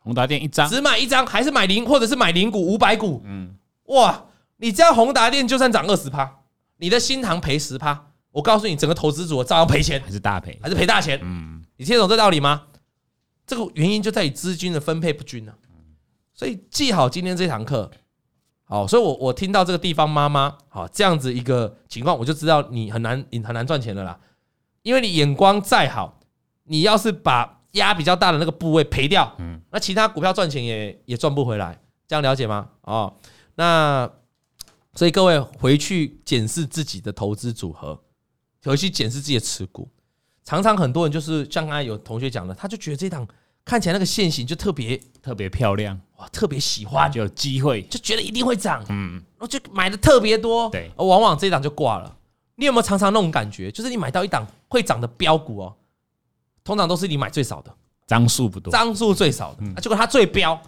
[0.07, 3.21] 宏达电一张，只买一张，还是买零，或者是买零股五百股？
[3.25, 4.27] 嗯，哇，
[4.59, 6.33] 你这样宏达电就算涨二十趴，
[6.77, 11.19] 你的新塘赔十趴，我告诉你，整个投资组合照样赔钱，还是大赔，还是赔大钱？
[11.25, 12.67] 嗯，你听得懂这道理吗？
[13.49, 15.53] 这个原因就在于资金的分配不均呢。
[16.33, 17.91] 所以记好今天这堂课，
[18.63, 24.17] 好，所以我我听到这个地方妈妈好这样子一个情况，我就知道你很难你很难赚钱的啦，
[24.83, 26.21] 因为你眼光再好，
[26.65, 32.69] 你要是把压比较大的那个部位赔掉，嗯，那其他股票赚钱也也赚不回来，这样了解吗？
[32.83, 33.15] 哦，
[33.55, 34.11] 那
[34.95, 37.99] 所以各位回去检视自己的投资组合，
[38.65, 39.89] 回去检视自己的持股。
[40.45, 43.27] 常常很多人就是像刚才有同学讲的，他就觉得这档
[43.65, 52.17] 看起来那个线型就特别特别漂亮，哇，特别喜欢，就有机会，就觉得一定会涨，嗯，然后就买的特别多，对，往往这档就挂了。
[52.55, 53.71] 你有没有常常那种感觉？
[53.71, 55.77] 就是你买到一档会涨的标股哦。
[56.67, 57.73] 通常都是你买最少的，
[58.09, 60.61] 张数不多，张数最少的，结果它最标，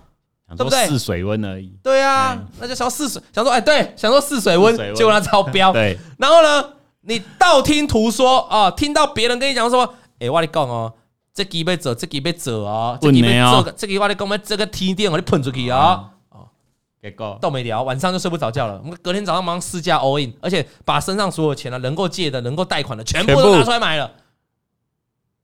[0.56, 0.87] 对不对？
[0.87, 1.76] 试水温而已。
[1.82, 5.72] 对啊，那就想试水，想说哎，对，想说试水温，结果它超标。
[5.72, 10.94] 对，然后呢，你道听途说啊，听到别人跟你讲说，哎，我跟你讲哦，
[11.34, 16.46] 这几杯走，这几杯走哦，这几杯走，这个我跟你讲，这个天电我你喷出去啊，哦，
[17.02, 17.37] 结果。
[17.40, 18.80] 都没聊，晚上就睡不着觉了。
[18.84, 24.11] 我们隔天早上马上试驾 all in，而且把身上所有钱啊，能够借的、能够贷款的，全部都拿出来买了。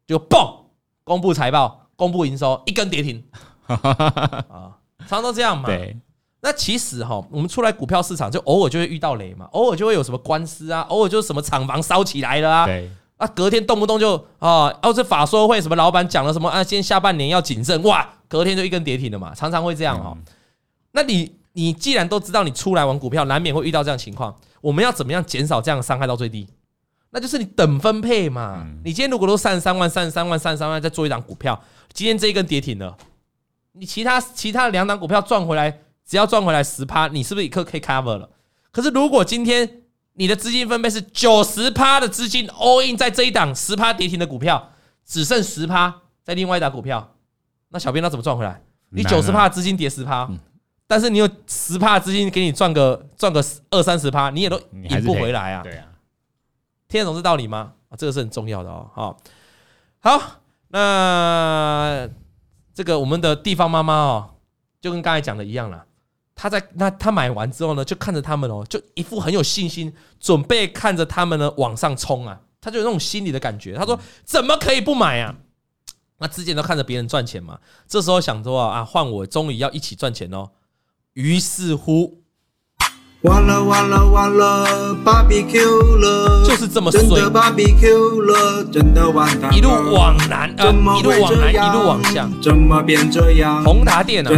[0.06, 0.54] 就嘣，
[1.02, 3.24] 公布财报，公布营收，一根跌停
[3.66, 5.66] 啊，常常都这样嘛。
[5.66, 5.96] 对，
[6.40, 12.66] 那其实哈，我们出来股票市场就偶尔就会遇到雷嘛，偶尔就会有什么官司啊，偶尔就是什么厂房烧起来了啊。
[12.66, 20.16] 对，啊，隔天动不动就啊，哦，这法说会什么老板讲了什么啊，今天下半年要谨慎，哇，隔天就一根跌停了嘛，常常会这样哈。
[20.92, 26.46] 那你你既然都知道你出来玩股票难免会遇到这样情况，我们要怎么样减少这样的伤害到最低？
[27.14, 28.66] 那就是你等分配嘛。
[28.82, 31.58] 你今天如果都三十三万、三十三万、三十三万，再做一档股票，
[31.92, 32.96] 今天这一根跌停了，
[33.72, 35.70] 你其他其他两档股票赚回来，
[36.04, 38.28] 只要赚回来十趴，你是不是一刻可以 cover 了？
[38.72, 39.82] 可是如果今天
[40.14, 44.72] 你的资金分配是九十趴的资金 all in 在这一档十趴跌停的股票，
[45.06, 47.14] 只剩十趴在另外一档股票，
[47.68, 48.60] 那小编他怎么赚回来？
[48.90, 50.28] 你九十趴的资金跌十趴，
[50.88, 55.62] 但是你有十趴资金给你赚个赚个二三十趴，你也都赢不回来啊。
[55.62, 55.86] 对啊。
[56.94, 57.72] 听得懂这道理吗？
[57.88, 58.88] 啊，这个是很重要的哦。
[58.94, 59.18] 好，
[59.98, 62.08] 好，那
[62.72, 64.30] 这个我们的地方妈妈哦，
[64.80, 65.86] 就跟刚才讲的一样了。
[66.36, 73.74] 他在那他买完之后呢，就看着他们哦，就一副很有信心，准备看着他们呢往上冲啊，他就有那种心理的感觉。
[73.74, 75.34] 他说：“怎么可以不买啊？”
[76.18, 80.48] 那之前都看着别人赚钱嘛，这时候想说啊，换我终于要一起赚钱哦。
[81.14, 82.22] 于是乎。
[83.24, 93.64] 完了完了完了，BBQ 了，就是这么衰，真的 BBQ 了，真的完蛋，一路往南，呃，一路往南，一路往下，怎么变这样？
[93.64, 94.30] 宏达店啊，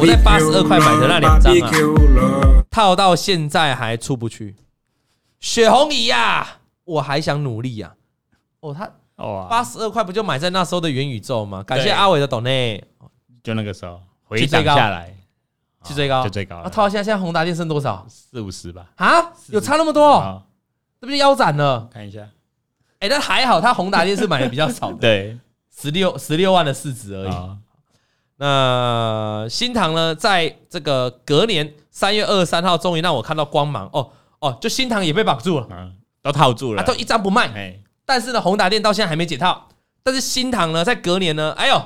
[0.00, 1.70] 我在八十二块买的那两张啊，
[2.70, 4.54] 套到现在还出不去。
[5.38, 6.46] 雪红姨呀，
[6.84, 7.92] 我还想努力呀。
[8.60, 11.62] 哦，他哦，八十二块不就买在那时候的元宇宙吗？
[11.62, 12.82] 感谢阿伟的抖内，
[13.44, 15.14] 就那个时候回涨下来。
[15.84, 16.60] 去最高，就最高。
[16.62, 18.04] 那，套现在现在宏达电剩多少？
[18.08, 18.86] 四五十吧。
[18.96, 20.42] 啊，有差那么多？
[21.00, 21.88] 这不就腰斩了？
[21.92, 22.28] 看一下。
[23.00, 24.98] 哎，但还好，他宏达电是买的比较少的。
[25.02, 25.38] 对，
[25.76, 27.34] 十六十六万的市值而已。
[28.36, 33.88] 那新唐呢，在这个隔年三月二十三号，终于让我看到光芒。
[33.92, 35.68] 哦哦，就新唐也被绑住了，
[36.22, 37.80] 都套住了，都一张不卖。
[38.04, 39.68] 但是呢，宏达电到现在还没解套。
[40.02, 41.82] 但是新唐呢，在隔年呢，哎呦。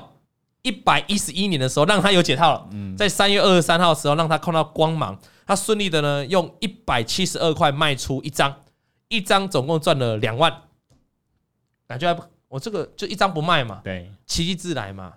[0.67, 2.69] 一百一十一年的时候，让他有解套了。
[2.99, 5.17] 在三月二十三号的时候，让他看到光芒。
[5.47, 8.53] 他顺利的呢，用一百七十二块卖出一张，
[9.07, 10.53] 一张总共赚了两万。
[11.87, 15.15] 感觉还我这个就一张不卖嘛，对，奇迹自来嘛。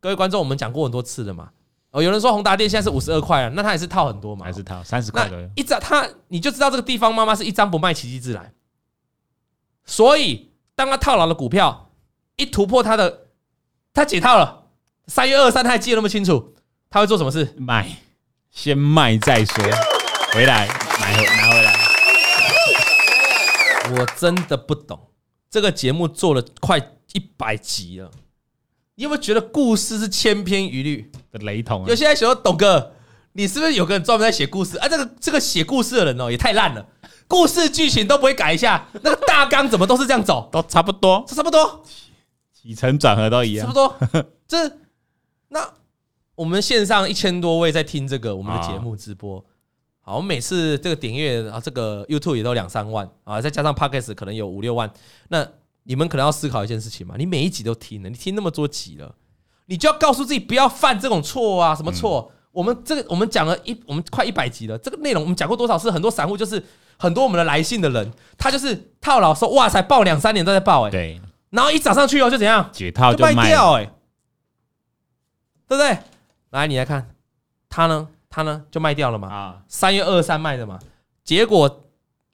[0.00, 1.50] 各位观众，我们讲过很多次了嘛。
[1.92, 5.48] 哦，有人说宏达电现在是五十二块啊，那他也是套很多嘛，还是套三十块左右。
[5.54, 8.52] 一张他你就知道这个地方妈妈是一张不卖，奇迹自来。
[9.84, 11.92] 所以当他套牢的股票
[12.34, 13.28] 一突破他的，
[13.94, 14.59] 他解套了。
[15.10, 16.54] 三月二三，他还记得那么清楚，
[16.88, 17.52] 他会做什么事？
[17.58, 17.96] 卖，
[18.52, 19.64] 先卖再说，
[20.32, 20.68] 回来
[21.00, 21.74] 买回拿回来。
[23.90, 25.08] 我真的不懂，
[25.50, 26.78] 这个节目做了快
[27.12, 28.08] 一百集了，
[28.94, 31.84] 你有没有觉得故事是千篇一律的雷同？
[31.88, 32.92] 有些人说，董哥，
[33.32, 34.88] 你是不是有个人专门在写故事啊？
[34.88, 36.86] 这个这个写故事的人哦，也太烂了，
[37.26, 41.84] 故事剧情都不会改一下，那个大纲怎么都是这样走，都差不多，差不多，
[42.54, 44.72] 起承转合都一样，差不多，这。
[45.50, 45.70] 那
[46.34, 49.44] 我们线上一千多位在听这个我们的节目直播，
[50.00, 54.90] 好，我们每次这个点阅啊，这个 YouTube 也都两三万啊，再加上 Podcast 可能有五六万。
[55.28, 55.46] 那
[55.82, 59.14] 你们可能要思考一件事情嘛，你每一集都听了，你听那么多集了，
[59.66, 61.74] 你就要告诉自己不要犯这种错啊！
[61.74, 62.32] 什么错？
[62.52, 65.90] 我们这个我们讲了一，我们快一百集了，这个内容我们讲过多少次？
[65.90, 66.62] 很多散户就是
[66.96, 73.92] 很多我们的来信的人，他就是套牢说哇塞，爆两三年都在爆哎，对，然后一涨上去哦就怎样解套就卖掉哎。
[75.70, 75.96] 对不对？
[76.50, 77.14] 来，你来看，
[77.68, 78.08] 它呢？
[78.28, 78.64] 它呢？
[78.72, 79.28] 就卖掉了嘛？
[79.32, 80.80] 啊，三月二十三卖的嘛。
[81.22, 81.84] 结果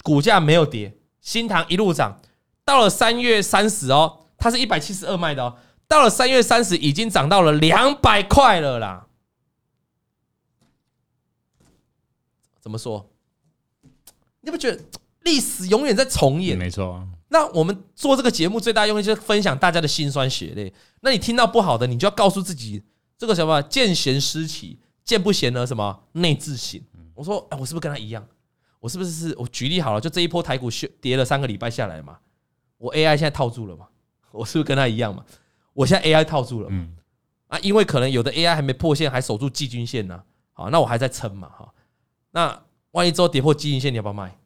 [0.02, 2.18] 股价没有跌，新塘一路涨，
[2.64, 9.06] 到了三月三十哦，它是一百七十二卖的哦，到了三月三十已经涨到了两百块了啦。
[12.58, 13.06] 怎么说？
[14.40, 14.82] 你不觉得
[15.24, 16.56] 历史永远在重演？
[16.56, 17.06] 没错。
[17.28, 20.72] 那我们做这个节目最大用意就是分享大家的辛酸血泪。
[21.00, 22.82] 那你听到不好的，你就要告诉自己。
[23.18, 26.80] 这个什么见贤思齐，见不贤而什么内自省。
[27.14, 28.26] 我说，哎，我是不是跟他一样？
[28.78, 30.00] 我是不是是我举例好了？
[30.00, 30.68] 就这一波台股
[31.00, 32.18] 跌了三个礼拜下来嘛，
[32.76, 33.86] 我 AI 现在套住了嘛？
[34.30, 35.24] 我是不是跟他一样嘛？
[35.72, 36.94] 我现在 AI 套住了，嗯
[37.48, 40.22] 啊，因为可能有的 AI 还没破线，还守住季均线呢。
[40.52, 41.72] 好，那我还在撑嘛，哈。
[42.32, 44.36] 那万一之后跌破季均线，你要不要卖？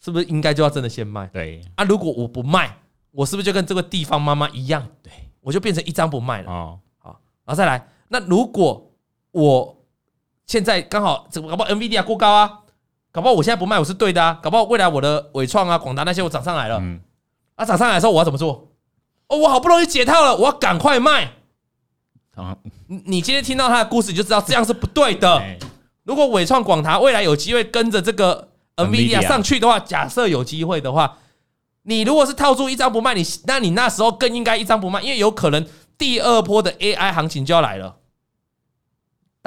[0.00, 1.26] 是不是应该就要真的先卖？
[1.26, 2.78] 对啊，如果我不卖，
[3.10, 4.88] 我是不是就跟这个地方妈妈一样？
[5.02, 6.50] 对，我就变成一张不卖了。
[6.50, 7.86] 哦，好，然后再来。
[8.08, 8.90] 那如果
[9.32, 9.76] 我
[10.46, 12.60] 现在刚好这个搞不好 NVIDIA 过高啊，
[13.12, 17.00] 搞不好我现在不卖我是对的啊，搞不好未来我的伟创啊、广达那些我涨上来了，嗯，
[17.56, 18.68] 啊涨上来的时候我要怎么做？
[19.28, 21.32] 哦，我好不容易解套了，我要赶快卖。
[22.34, 25.42] 啊，你今天听到他的故事，你就知道这样是不对的。
[26.04, 31.18] 如果伟创、广达未来有机会跟着这个 NVIDIA 上去的话，假设有机会的话，
[31.82, 35.66] 你如果是套住一张不卖，你那你那时候更应该一张不卖，因为有可能。
[35.98, 37.96] 第二波的 AI 行情就要来了，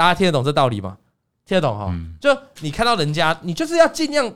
[0.01, 0.97] 大家听得懂这道理吗？
[1.45, 1.95] 听得懂哈？
[2.19, 4.33] 就你看到人家，你就是要尽量。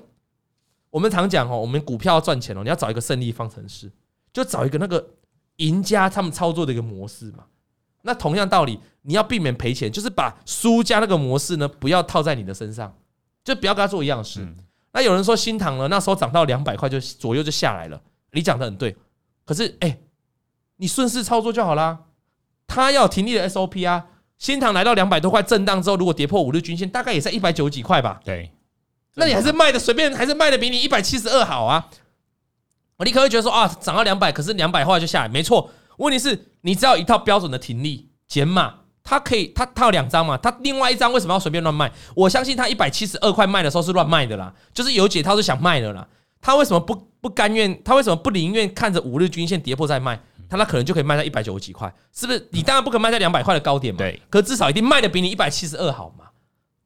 [0.91, 3.91] 我们常讲哦，我们股票要赚钱哦，你要找一个胜利方程式，
[4.31, 5.03] 就找一个那个
[5.55, 7.45] 赢家他们操作的一个模式嘛。
[8.03, 12.95] 那同样道理，你要避免赔钱，就是把输家那个模式呢，不要套在你的身上，
[13.43, 14.47] 就不要跟他做一样的事。
[14.93, 17.99] 那有人说新塘呢，那时候涨到两百块就左右就下来了，
[18.33, 18.95] 你讲的很对。
[19.43, 19.97] 可是哎。
[20.77, 21.97] 你顺势操作就好啦，
[22.67, 24.07] 他要停利的 SOP 啊。
[24.37, 28.19] 新塘来到两百多块震荡之后，如果跌破五日均线，大概也在一百九十几块吧。
[28.23, 28.51] 对，
[29.15, 31.87] 那你还是卖的随便，还是卖的比你一百七十二好啊。
[32.99, 35.69] 你可能会觉得说啊，涨到两百，可是两百后来就下来，没错。
[35.97, 38.73] 问题是，你只要一套标准的停利减码，
[39.03, 41.91] 它可以，它它有两张嘛，它另外一张为什么要随便乱卖？
[42.15, 46.07] 我相信他一百七十二块卖的时候是乱卖的啦，就是有解套是想卖的啦。
[46.41, 47.81] 他为什么不不甘愿？
[47.83, 50.19] 他为什么不宁愿看着五日均线跌破再卖？
[50.49, 52.47] 他那可能就可以卖在一百九十几块，是不是？
[52.51, 54.21] 你当然不可能卖在两百块的高点嘛，对。
[54.29, 56.25] 可至少一定卖的比你一百七十二好嘛？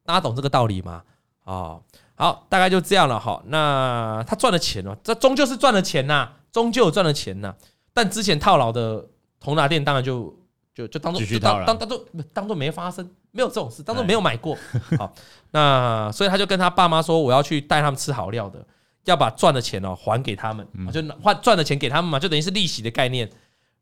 [0.05, 1.03] 大家懂这个道理吗？
[1.43, 1.81] 哦，
[2.15, 3.41] 好，大概就这样了哈。
[3.47, 7.53] 那他赚了钱了，这终究是赚了钱呐，终究有赚了钱呐。
[7.93, 9.05] 但之前套牢的
[9.39, 10.35] 同拿店当然就
[10.73, 14.57] 就就当做当当做当做没发生，没有这种事，当做没有买过。
[14.97, 15.13] 好，
[15.51, 18.65] 那所以他就跟他爸妈说，我要去带他们吃好料的，
[19.05, 23.29] 要把赚的钱哦还给他们，就换赚的钱给他们嘛，就等于是利息的概念。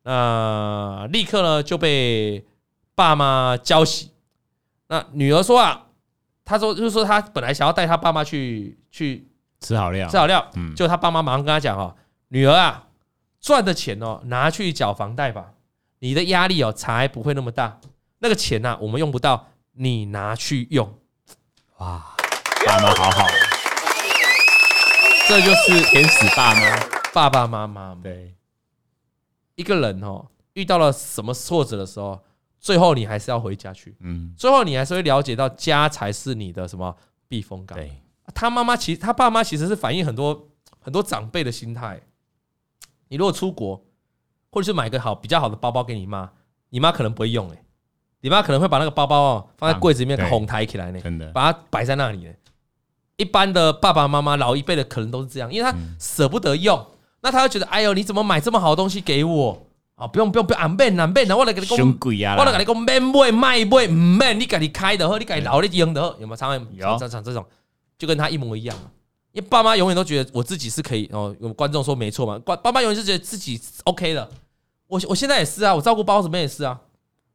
[0.08, 2.46] 那立刻呢就被
[2.96, 4.12] 爸妈浇洗。
[4.88, 5.88] 那女儿说啊，
[6.46, 9.28] 她说就是说她本来想要带她爸妈去去
[9.60, 11.94] 吃好料，吃好料，嗯，就她爸妈马上跟她讲哦，
[12.30, 12.86] 女儿啊。
[13.40, 15.52] 赚的钱哦，拿去缴房贷吧，
[16.00, 17.80] 你的压力哦才不会那么大。
[18.20, 20.92] 那个钱呐，我们用不到，你拿去用。
[21.78, 22.04] 哇，
[22.66, 23.28] 爸妈好好，
[25.30, 26.80] 这就是天使爸妈，
[27.14, 27.96] 爸爸妈妈。
[28.02, 28.34] 对，
[29.58, 32.20] 一个人哦，遇到了什么挫折的时候，
[32.60, 33.96] 最后你还是要回家去。
[34.00, 36.96] 嗯，最后你还是会了解到家才是你的什么
[37.28, 37.78] 避风港。
[37.78, 37.92] 对，
[38.34, 40.48] 他妈妈其实他爸妈其实是反映很多
[40.80, 42.02] 很多长辈的心态。
[43.10, 43.84] 你如果出国，
[44.52, 46.32] 或者是买个好比较好的包包给你妈，
[46.70, 47.64] 你妈可能不会用诶，
[48.22, 52.34] 你妈可能会把那个包包哦放在柜子里面哄抬起来呢，真的把它摆在那里呢。
[53.16, 56.86] 一般的爸爸妈妈老一辈的可能都是这样，因为他舍不得用，
[57.28, 60.08] 那他会觉得哎呦你怎么买这么好的东西给我啊？
[60.08, 61.78] 不用不用不用，俺免俺免，我来给你讲，
[62.38, 66.38] 我来给你讲免买卖买唔免，你自己开的好，你自己留你用的好，有没
[66.78, 66.88] 有？
[66.88, 67.46] 常常常常这种，
[67.98, 68.78] 就跟他一模一样。
[69.34, 74.30] 因为爸妈永远都觉得我自己是可以哦，有观众说没错嘛，爸爸妈永远是觉得自己 OK 的。
[74.88, 76.80] 我我现在也是啊，我照顾包子妹也是啊。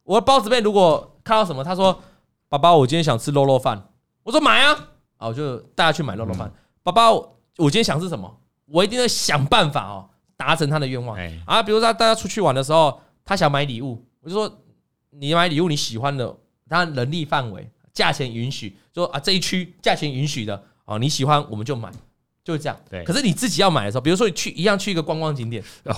[0.03, 2.01] 我包子妹如果看到什么，他说
[2.49, 3.89] ：“爸爸，我今天想吃肉肉饭。”
[4.23, 4.73] 我说：“买啊！”
[5.17, 6.51] 啊，我就带他去买肉肉饭。
[6.81, 8.39] 爸爸，我今天想吃什么？
[8.73, 11.15] 我一定会想办法哦，达成他的愿望
[11.45, 11.61] 啊。
[11.61, 14.51] 比如说大家出去玩的时候，他想买礼物，我就说
[15.13, 16.35] ：“你买礼物你喜欢的，
[16.67, 21.91] 他能力范围、价钱允许，说啊这一区价钱允许的。”哦，你喜欢我们就买，
[22.43, 22.75] 就是这样。
[22.89, 25.95] 对，可是你自己要买的时候，比如说你去一样去一个观光景点， 哦，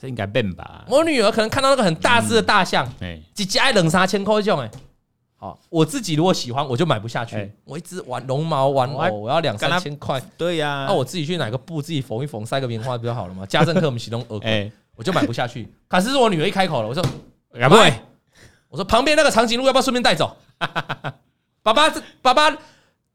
[0.00, 0.86] 这应该变吧？
[0.88, 4.70] 我女儿可能看到那个很大只的大象，哎，几几爱冷三千块这种，哎，
[5.40, 7.50] 好，我自己如果喜欢，我就买不下去。
[7.64, 10.20] 我一直玩绒毛玩偶，我要两三千块。
[10.36, 13.44] 对呀，那我自己去哪个布自己缝一缝，塞个棉花不就好了吗？
[13.48, 15.66] 家政课我们启动耳孔，我就买不下去。
[15.88, 17.92] 可是我女儿一开口了，我说不会，
[18.68, 20.36] 我说旁边那个长颈鹿要不要顺便带走？
[21.62, 21.90] 爸爸，
[22.22, 22.56] 爸爸。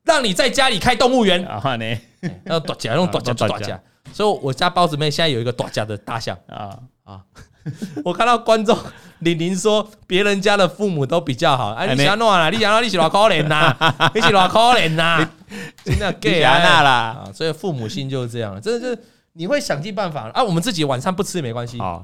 [0.03, 1.97] 让你在家里开动物园，然后呢，
[2.43, 3.81] 要大家用大家大家，
[4.13, 7.23] 所以我家包子妹现在有一个大家的大象啊啊！
[8.03, 8.77] 我看到观众
[9.19, 12.49] 玲玲说，别人家的父母都比较好，哎，你想弄啊？
[12.49, 13.75] 你想让 你是老可怜呐？
[14.13, 15.27] 你是老可怜呐？
[15.83, 17.31] 真的 gay 啊啦！
[17.33, 18.99] 所以父母心就是这样，真的是
[19.33, 20.43] 你会想尽办法啊。
[20.43, 22.03] 我们自己晚餐不吃也没关系啊。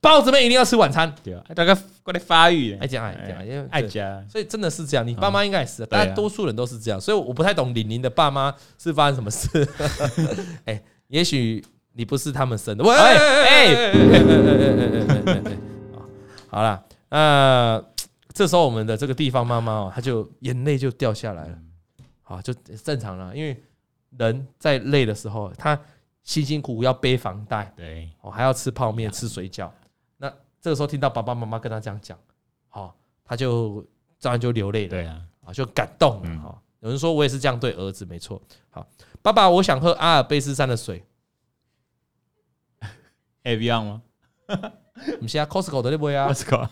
[0.00, 5.06] 包子妹一定要吃晚餐，对啊，大概过来发育，爱讲爱讲，因为爱讲，所以真的是这样。
[5.06, 7.00] 你爸妈应该也是，大多数人都是这样。
[7.00, 9.66] 所以我不太懂李宁的爸妈是发生什么事。
[10.66, 10.78] 哎，
[11.08, 11.64] 也许
[11.96, 12.82] 你不是他们生的。
[12.82, 13.92] 喂，哎，哎，
[16.48, 17.84] 好了，呃，
[18.32, 21.58] 这时候我们的这个地方妈妈哦，她就眼泪就掉下来了。
[22.22, 23.56] 好，就正常了，因为
[24.18, 25.78] 人在累的时候，他
[26.22, 29.70] 辛辛苦苦要背房贷，对，我还要吃泡面、吃水饺。
[30.16, 32.18] 那这个时候听到爸爸妈妈跟他这样讲，
[32.68, 33.84] 好，他就
[34.20, 36.58] 当然就流泪了，对啊，啊就感动了哈。
[36.80, 38.40] 有人说我也是这样对儿子，没错。
[38.70, 38.86] 好，
[39.22, 41.04] 爸爸，我想喝阿尔卑斯山的水。
[43.44, 44.02] A B 样吗？
[44.46, 46.68] 我们现在 Costco 的那杯啊，Costco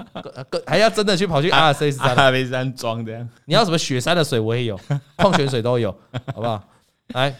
[0.66, 3.28] 还要真的去跑去阿尔卑斯山，阿尔卑斯山装的。
[3.44, 4.78] 你要什么雪山的水我也有，
[5.16, 5.90] 矿泉水都有，
[6.34, 6.62] 好不好？
[7.08, 7.34] 来，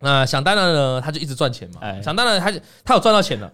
[0.00, 1.80] 那想当然呢，他就一直赚钱嘛。
[2.02, 3.52] 想当然，他就他有赚到钱了，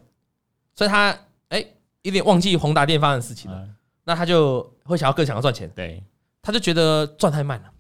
[0.75, 1.17] 所以他。
[1.51, 1.65] 哎，
[2.03, 3.69] 有点忘记宏达电发生的事情了，
[4.03, 6.03] 那他就会想要更想要赚钱，对，
[6.43, 7.71] 他就觉得赚太慢了。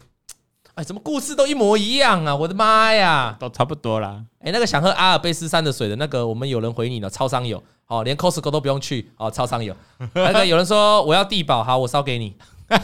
[0.75, 2.35] 哎，怎么故事都一模一样啊？
[2.35, 4.20] 我的妈呀，都差不多啦。
[4.41, 9.72] 哎，那个想喝阿尔卑斯山的水的那个，我们有人回你了，超商有，哦，连 Costco 都不用去，哦，超商有。
[10.14, 12.35] 那个有人说我要地堡，好，我烧给你。
[12.66, 12.81] 看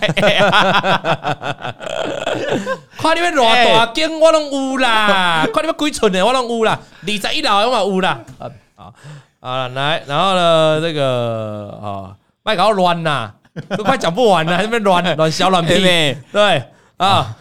[3.17, 5.45] 你们偌大间，我拢有啦。
[5.53, 6.79] 看你们几寸的，我拢有啦。
[7.03, 8.21] 二十一楼我嘛有啦。
[8.39, 8.93] 啊啊。
[9.41, 12.15] 啊，来，然后呢，这个啊，
[12.45, 13.33] 麦搞乱呐，
[13.77, 15.75] 都快讲不完了，还在那边乱乱小乱屁，
[16.31, 16.63] 对
[17.01, 17.35] 啊，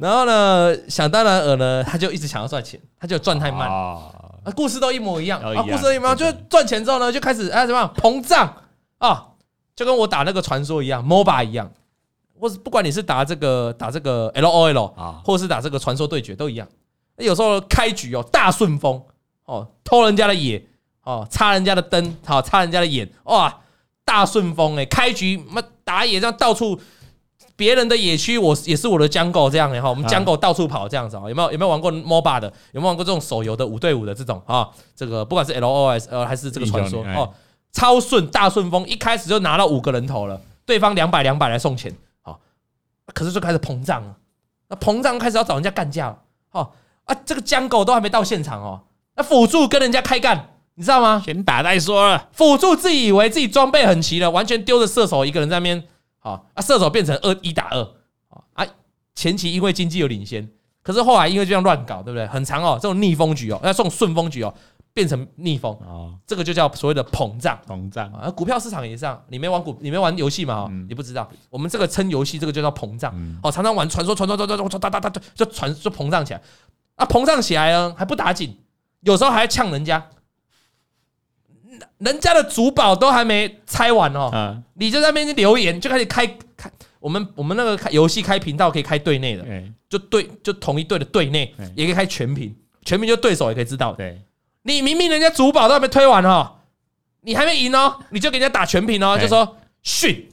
[0.00, 4.00] 然后呢，想当然尔呢，他就一直想要赚钱，他就赚太慢，啊，
[4.54, 5.40] 故事都一模一样。
[5.42, 8.54] 啊，故事都一模一样，就是赚钱之后呢，就开始哎什么膨胀。
[8.98, 9.26] 啊，
[9.74, 11.68] 就跟我打那个传说一样，MOBA 一样，
[12.38, 16.68] 或是不管你是打这个打这个 LOL 啊，或者是打这个传说对决都一样。
[17.16, 19.02] 有时候开局哦，大顺风
[19.46, 20.64] 哦，偷人家的野
[21.02, 23.52] 哦，插人家的灯，好插人家的眼，哇，
[24.04, 26.80] 大顺风哎，开局妈打野这样到处。
[27.54, 32.52] 别人的野区，我也是我的 jungle 这样的哈，我们 jungle 到处跑这样子啊，有没有有没有玩过 MOBA 的？
[32.72, 34.68] 有没有玩过这种手游的五对五的这种啊？
[34.96, 37.32] 这个不管是 LOS 呃还是这个传说哦，
[37.72, 42.40] 超顺大顺风，一开始就拿到五个人头了，对方两百两百来送钱，好，
[43.14, 44.16] 可是就开始膨胀了，
[44.68, 46.18] 那膨胀开始要找人家干架了，
[46.52, 46.70] 哦
[47.04, 48.80] 啊，这个 jungle 都还没到现场哦，
[49.16, 51.22] 那辅助跟人家开干，你知道吗？
[51.24, 55.84] 先打再说了，辅助自以为自己装备很齐了，完全丢着射手一个人在那边。
[56.22, 57.82] 好啊，射手变成二一打二
[58.54, 58.64] 啊！
[59.14, 60.48] 前期因为经济有领先，
[60.82, 62.26] 可是后来因为这样乱搞，对不对？
[62.28, 64.54] 很长哦，这种逆风局哦，要送顺风局哦，
[64.94, 67.58] 变成逆风哦，这个就叫所谓的膨胀。
[67.66, 70.70] 膨胀啊，股票市场也是这样，你没玩股，你没玩游戏嘛？
[70.88, 73.12] 你不知道，我们这个称游戏这个就叫膨胀。
[73.42, 76.40] 哦，常常玩传说，传说，传说，传说，哒哒哒，就传就膨胀起来
[76.94, 77.04] 啊！
[77.04, 78.56] 膨胀起来呢，还不打紧，
[79.00, 80.02] 有时候还要呛人家。
[82.04, 86.26] 人家的主保都还没拆完哦，你就在那边留言，就开始开
[86.56, 89.44] 开我们我们那个开游戏开频道可以开队内的，
[89.88, 93.92] 就对就同一队的队内也可以开全屏，全屏就对手也可以知道。
[93.92, 94.20] 对，
[94.62, 96.50] 你明明人家主保都还没推完哦，
[97.20, 100.28] 你还没赢哦，你就给人家打全屏哦，就说逊，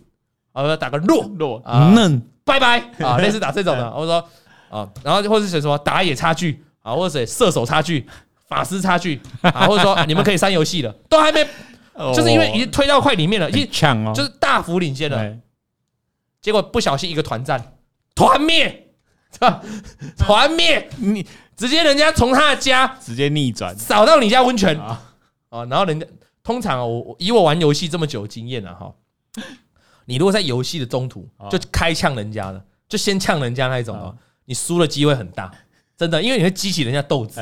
[0.53, 1.61] 呃打个弱弱。
[1.93, 4.27] 嫩，拜拜 啊，类似打这种的，我说
[4.69, 8.07] 啊，然后或者是什么打野差距啊，或者是射手差距。
[8.49, 9.21] 法师差距。
[9.41, 11.47] 啊，或者说 你们可以删游戏了，都还没，
[12.13, 15.37] 就是因为已经推到快里面了，一抢哦，就是大幅领先了。
[16.41, 17.73] 结果不小心一个团战，
[18.15, 18.87] 团灭，
[19.31, 19.61] 是吧？
[20.17, 21.25] 团灭，你
[21.55, 24.77] 直接人家从他的家直接逆转，扫到你家温泉。
[24.79, 26.05] 啊，然后人家
[26.41, 28.93] 通常我以我玩游戏这么久的经验了哈，
[30.05, 35.51] 你如果在游戏的中途就开呛人家了，就先呛人家那一种哦，你输的机会很大，
[35.97, 37.39] 真的，因为你会激起人家斗志。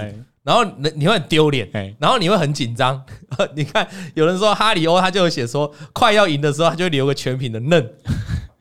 [0.48, 1.70] 然后你你会很丢脸，
[2.00, 3.04] 然后你会很紧张。
[3.54, 3.86] 你看，
[4.16, 7.96] 有人说哈里欧他就有写说，快要赢的时候他就留个全屏的嫩。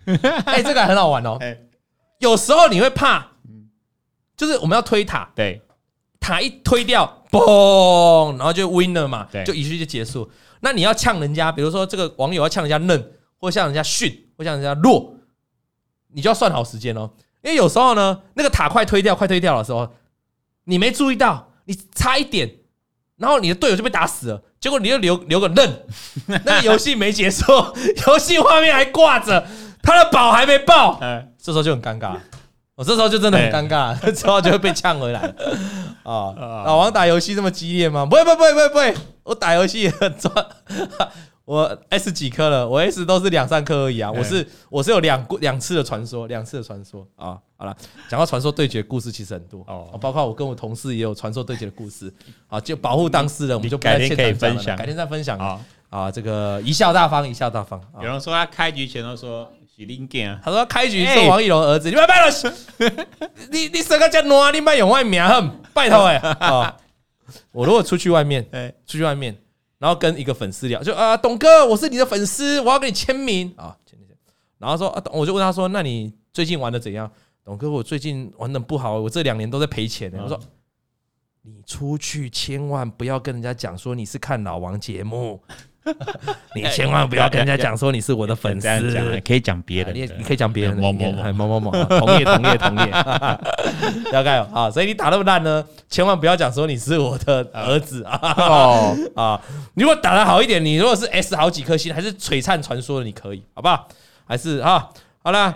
[0.46, 1.38] 哎，这个很好玩哦。
[2.18, 3.28] 有时候你会怕，
[4.36, 5.62] 就是我们要推塔，对，
[6.18, 10.28] 塔一推掉，嘣，然后就 winner 嘛，就一局就结束。
[10.58, 15.14] 那你要呛人家，比如说这个网友要呛人家嫩，或像人家逊，或像人家弱，
[16.12, 17.08] 你就要算好时间哦。
[17.44, 19.88] 因为有时候呢，那个塔快推掉，快推掉的时候，
[20.64, 21.52] 你没注意到。
[21.66, 22.50] 你差一点，
[23.18, 25.80] 然后你的队友就被打死了，结果你又留留个愣，
[26.26, 27.44] 那个游戏没结束，
[28.06, 29.46] 游戏画面还挂着，
[29.82, 30.98] 他的宝还没爆，
[31.42, 32.16] 这时候就很尴尬，
[32.74, 35.34] 我这时候就真的很尴尬， 之后就会被呛回来了。
[36.02, 38.06] 啊，老王打游戏这么激烈吗？
[38.06, 38.94] 不会，不会，不会，不会，
[39.24, 40.32] 我打游戏也很赚。
[41.46, 42.68] 我 S 几颗了？
[42.68, 44.10] 我 S 都是两三颗而已啊！
[44.10, 47.38] 我是我是有两两次的传说，两次的传说啊！
[47.56, 47.74] 好了，
[48.08, 52.12] 讲到传说对决的故事其实很多哦，包括我跟我同事也有传说对决的故事
[52.48, 56.10] 啊，就保护当事人，我们就改天可以分享，改天再分享啊啊！
[56.10, 57.80] 这个贻笑大方，贻笑大方。
[58.02, 62.32] 有人说他开局前都说是林健，他说开局是王一龙儿子，你拜拜了，
[63.52, 64.50] 你你生个叫哪？
[64.50, 65.22] 你卖用外名，
[65.72, 66.76] 拜托哎啊！
[67.52, 69.36] 我如果出去外面，哎，出去外面。
[69.86, 74.16] 然后跟一个粉丝聊，就啊，董哥，我是你的粉丝，我要跟你签名啊，签签签。
[74.58, 77.08] 然后说啊，我就问他说，那你最近玩的怎样？
[77.44, 80.12] 董哥，我最近玩的不好，我这两年都在赔钱。
[80.20, 80.40] 我说，
[81.42, 85.40] 你出去千万不要跟人家讲说你是看老王节目。
[86.54, 92.90] 你千万不要跟人家讲说你是我的粉丝，可以讲别人，你你可以讲别人，某某某某某某，同业同业同业，
[94.10, 99.40] 大概啊，所以你打那么烂呢，千万不要讲说你是我的儿子啊哦啊，
[99.74, 103.88] 你如果打得好一点，你如果是 S 好几颗星，还是璀璨传说的，你可以，好不好？
[104.26, 104.88] 还是啊，
[105.22, 105.54] 好了，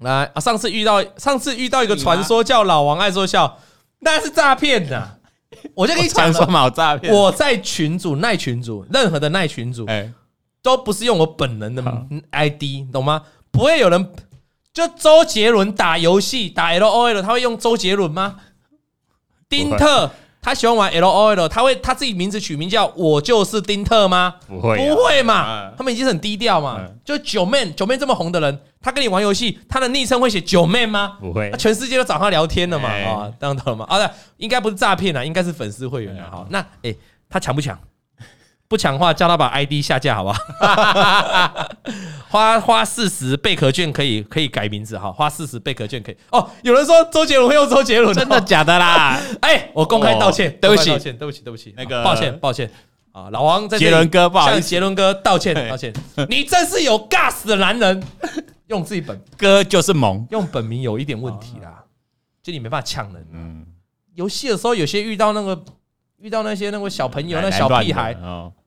[0.00, 3.58] 来啊，上次遇到上次遇到一个传说叫老王爱说笑，
[4.00, 5.19] 那是诈骗的。
[5.74, 7.12] 我就跟你讲说嘛，诈骗！
[7.12, 9.86] 我在群主、耐群主，任何的耐群组，
[10.62, 11.82] 都不是用我本人的
[12.30, 13.22] ID，懂吗？
[13.50, 14.12] 不会有人
[14.72, 18.36] 就周杰伦打游戏打 LOL，他会用周杰伦吗？
[19.48, 20.10] 丁特。
[20.42, 24.36] 他喜欢玩 LOL，他会他自己名字取名叫我就是丁特吗？
[24.48, 25.70] 不会，不会嘛？
[25.76, 26.80] 他们已经很低调嘛。
[27.04, 31.18] 就九妹，九妹这么红的人，他跟你玩游戏，他的昵称会写九妹吗？
[31.20, 32.88] 不会，全世界都找他聊天了嘛？
[32.88, 33.84] 啊，当然了嘛。
[33.88, 36.28] 啊，对，应该不是诈骗啊，应该是粉丝会员啊。
[36.30, 36.96] 好，那诶，
[37.28, 37.78] 他强不抢？
[38.70, 40.38] 不抢的话，叫他把 ID 下架，好不好？
[42.30, 46.16] 花花四十贝壳券可以可以改名字哈，花四十贝壳券可以。
[46.30, 46.48] 哦。
[46.62, 49.20] 有人说周杰伦会用周杰伦，真的假的啦？
[49.42, 52.70] 哎，我公开道歉，对不起，道歉，对不起，对不起，那个抱歉，抱歉，
[53.10, 54.60] 啊，老王在杰伦哥不好意思。
[54.60, 55.92] 向杰伦哥道歉道歉，
[56.28, 58.00] 你真是有 gas 的男人，
[58.68, 59.20] 用自己本。
[59.36, 61.82] 哥就是萌，用本名有一点问题啦，
[62.40, 63.26] 就你没办法呛人。
[63.32, 63.66] 嗯，
[64.14, 65.60] 游戏的时候有些遇到那个
[66.20, 68.14] 遇到那些那个小朋友那小屁孩，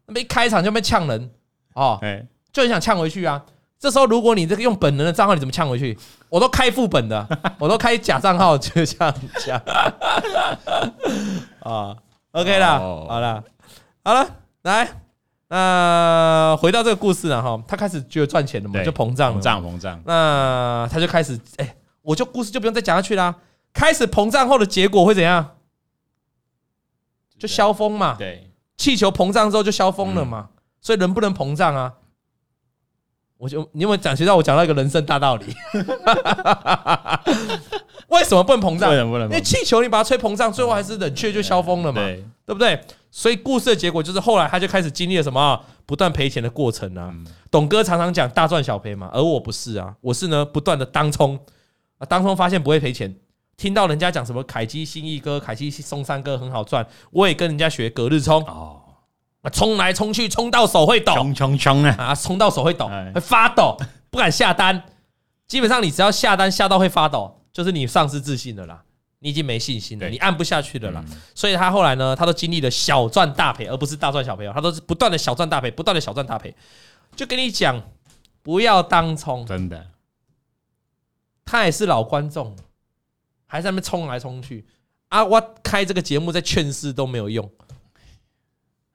[0.06, 1.32] 那么一开场就被呛人
[1.74, 2.00] 哦，
[2.52, 3.44] 就很想呛回去啊。
[3.80, 5.98] 这时候如果你这个用本人的账号，你怎么呛回去？
[6.30, 7.28] 我都开副本的，
[7.60, 9.14] 我都开假账号，就这样
[9.46, 9.62] 讲
[11.60, 11.96] 啊。
[12.32, 13.44] OK 啦，好了，
[14.04, 14.28] 好了，
[14.64, 14.90] 来，
[15.50, 20.02] 那回到这个故事了哈，他开始觉得赚钱了嘛，就膨胀，膨胀，膨胀。
[20.06, 23.36] 那他就开始，哎，我就故事就不用再讲下去啦。
[23.72, 25.58] 开始膨胀后的结果会怎样？
[27.38, 28.16] 就消峰嘛。
[28.18, 30.50] 对，气球膨胀之后就消风了嘛。
[30.82, 31.94] 所以人不能膨胀啊。
[33.38, 34.16] 我就你有没有讲？
[34.16, 35.46] 学到我讲到一个人生大道理？
[38.08, 38.90] 为什么不能膨胀？
[38.90, 39.28] 为什么不能？
[39.28, 42.02] 因为气球你把它吹膨胀，最后还是冷却就消风了嘛，
[42.46, 42.80] 对不对？
[43.12, 47.14] 所以故事的结果就是后来他就开始经历了什么不断赔钱的过程啊。
[47.52, 51.38] 董哥常常讲大赚小赔嘛，而我不是啊，我是呢不断的当冲
[51.98, 53.14] 啊，当冲发现不会赔钱，
[53.56, 58.82] 听到人家讲什么凯基新义哥、凯基松山哥很好赚，我也跟人家学隔日冲哦。
[59.42, 61.96] 啊，冲来冲去，冲到手会抖，冲冲冲啊！
[62.00, 63.78] 啊，冲到手会抖，会发抖，
[64.10, 64.82] 不敢下单。
[65.48, 68.82] 基本上，你只要下单下到会发抖，就是你丧失自信的啦，
[69.20, 71.04] 你已经没信心了，你按不下去的啦。
[71.36, 74.52] 所以他后来呢，他都经历了小赚大赔，而不是大赚小赔哦。
[74.56, 76.56] 他都是不断的小赚大赔，不断的小赚大赔。
[77.14, 77.84] 就跟你讲，
[78.42, 79.88] 不要当冲，真的。
[81.44, 82.56] 他也是老观众，
[83.54, 84.66] 还在那边冲来冲去
[85.10, 85.24] 啊！
[85.24, 87.48] 我开这个节目在劝世都没有用。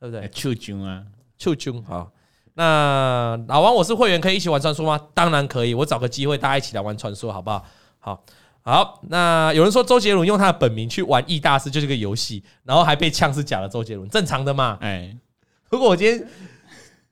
[0.01, 0.29] 对不对？
[0.31, 1.05] 秋君啊，
[1.37, 2.11] 秋君好。
[2.55, 5.01] 那老王，我是会员，可以一起玩传说吗？
[5.15, 7.65] 当然可以，我找个机会大家一起来玩传说，好不好？
[8.01, 8.25] 好，
[8.63, 9.01] 好。
[9.09, 14.77] 那有人说周杰伦用他的本名去玩易大师就是个游戏，然后还被呛是假的周杰伦，正常的嘛？
[14.81, 15.17] 哎，
[15.71, 16.29] 如果我今天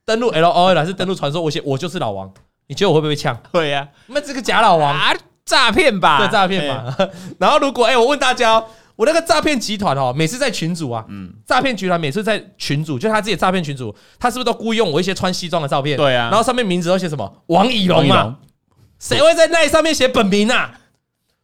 [0.04, 2.32] 登录 LOL 还是登录传说，我写我就是老王，
[2.66, 3.36] 你觉得我会不会被呛？
[3.52, 3.88] 会呀。
[4.06, 5.12] 那这个假老王啊，
[5.46, 6.18] 诈骗吧？
[6.18, 6.94] 对，诈骗吧。
[7.40, 8.62] 然后如果哎，我问大家。
[8.96, 15.98] 我那个诈骗集团哦，每次在群组啊，嗯，诈骗集团每次在群组，就他自己诈骗群组，他是不是都故意用我一些穿西装的照片？
[15.98, 18.38] 对啊，然后上面名字都写什么王以龙嘛？
[18.98, 20.80] 谁会在那上面写本名啊？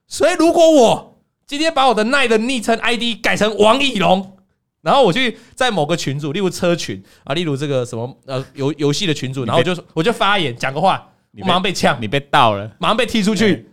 [0.06, 4.38] 所以如果我今天把我的奈的昵称 ID 改成王以龙，
[4.80, 11.06] 然后我去在某个群组，例如车群啊，例如这个什么呃游游戏的群组，然后我就我就发言讲个话，
[11.38, 13.68] 我马上被呛，你被盗了，马上被踢出去，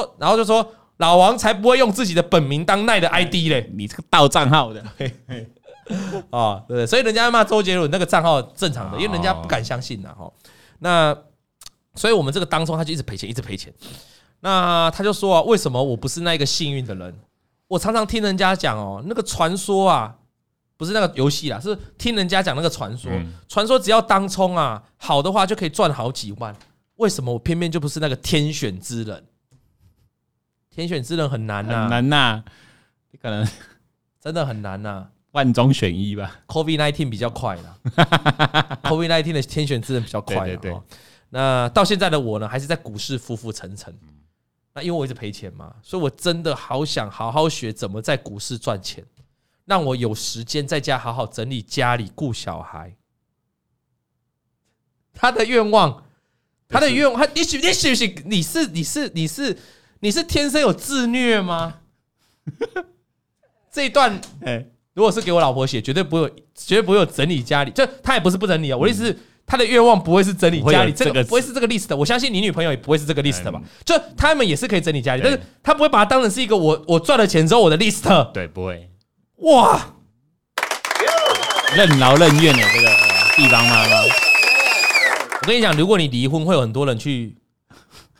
[0.00, 0.66] 说然后就说。
[0.98, 3.68] 老王才不会用自己的本名当奈的 ID 嘞！
[3.74, 4.80] 你这个盗账号的，
[6.30, 6.86] 啊， 对？
[6.86, 10.32] 所以人家骂周杰伦那个账号正常的，因为人家不敢相信呐，哈。
[10.78, 11.12] 那
[11.96, 13.74] 所以我们这个当中他就一直赔钱，一直赔钱。
[14.38, 17.12] 那他就说啊，为什么我不是那个幸运的人？
[17.66, 20.14] 我常常听人家讲哦，那个传说啊，
[20.76, 23.10] 不是那个游戏啦，是听人家讲那个传说。
[23.48, 26.54] 传说只要当冲啊，好的话就可以赚好几万。
[26.98, 29.24] 为什么我偏偏就不是那个天选之人？
[30.74, 32.42] 天选之人很难呐，难呐，
[33.12, 33.46] 你可能
[34.20, 36.40] 真的很难呐，万中选一吧。
[36.48, 37.78] COVID nineteen 比较快啦，
[38.82, 40.46] COVID nineteen 的天选之人比较快。
[40.46, 40.76] 对对。
[41.30, 43.96] 那到现在的我呢，还是在股市浮浮沉沉。
[44.72, 49.04] 那因为我一直赔钱嘛，所以我真的好想好好学怎么在股市赚钱，
[49.66, 52.92] 让我有时间在家好好整理家里、顾小孩。
[55.12, 56.02] 他的愿望，
[56.68, 59.56] 他的愿望，他你许你许许你是你是你是。
[60.04, 61.76] 你是天生有自虐吗？
[63.72, 67.70] 这一段，哎如果是给我老婆写，绝对不会，绝对不会有整理家里。
[67.70, 71.96] 就他也不是不整理啊，我的意思是，他的愿望不会是整理家里，这个不会是这个 list 的。
[71.96, 73.58] 我相信你女朋友也不会是这个 list 的吧？
[73.82, 78.32] 就他们也是可以整理家里，但是他不会把它当成是一个我我赚了钱之后我的 list。
[78.34, 78.90] 对，不会。
[79.36, 79.94] 哇，
[81.74, 82.88] 任劳任怨的这个
[83.36, 84.02] 地方妈妈。
[84.02, 87.38] 我跟你讲，如果你离婚，会有很多人去。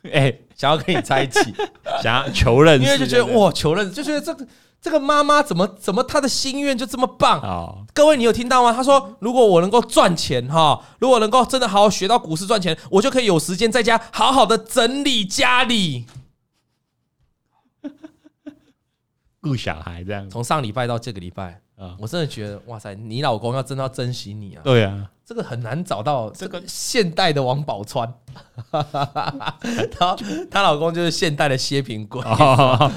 [0.13, 1.55] 哎、欸，想要跟你在一起，
[2.03, 4.47] 想要求认识，因为就觉得哇，求认识，就觉得这个
[4.81, 7.87] 这个妈妈怎么怎么她的心愿就这么棒啊！
[7.95, 8.73] 各位，你有听到吗？
[8.73, 16.05] 她说，如果我能够赚钱哈，如果能够真的好好学到股市赚钱，我就可以有时间在家好好的整理家里，
[19.41, 20.29] 顾小孩这样。
[20.29, 21.61] 从上礼拜到这个礼拜。
[21.77, 21.97] 啊！
[21.99, 24.63] 我真的觉得，哇塞，你老公要真的要珍惜你啊！
[24.63, 28.09] 对啊，这个很难找到这个现代的王宝钏，
[28.73, 30.17] 她
[30.51, 32.93] 她老公就是现代的薛平贵 啊！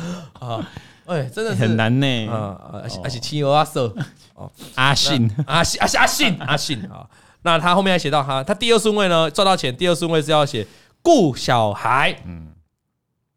[1.06, 2.82] 哎，真的是很难呢啊！
[2.84, 3.94] 而且而且亲阿瑟
[4.36, 7.08] 哦，阿信阿信阿信 阿信阿信啊！
[7.44, 10.68] 那他后面还写到他他第二顺位呢赚到钱，第二顺位是要写
[11.02, 12.14] 顾小孩。
[12.26, 12.52] 嗯，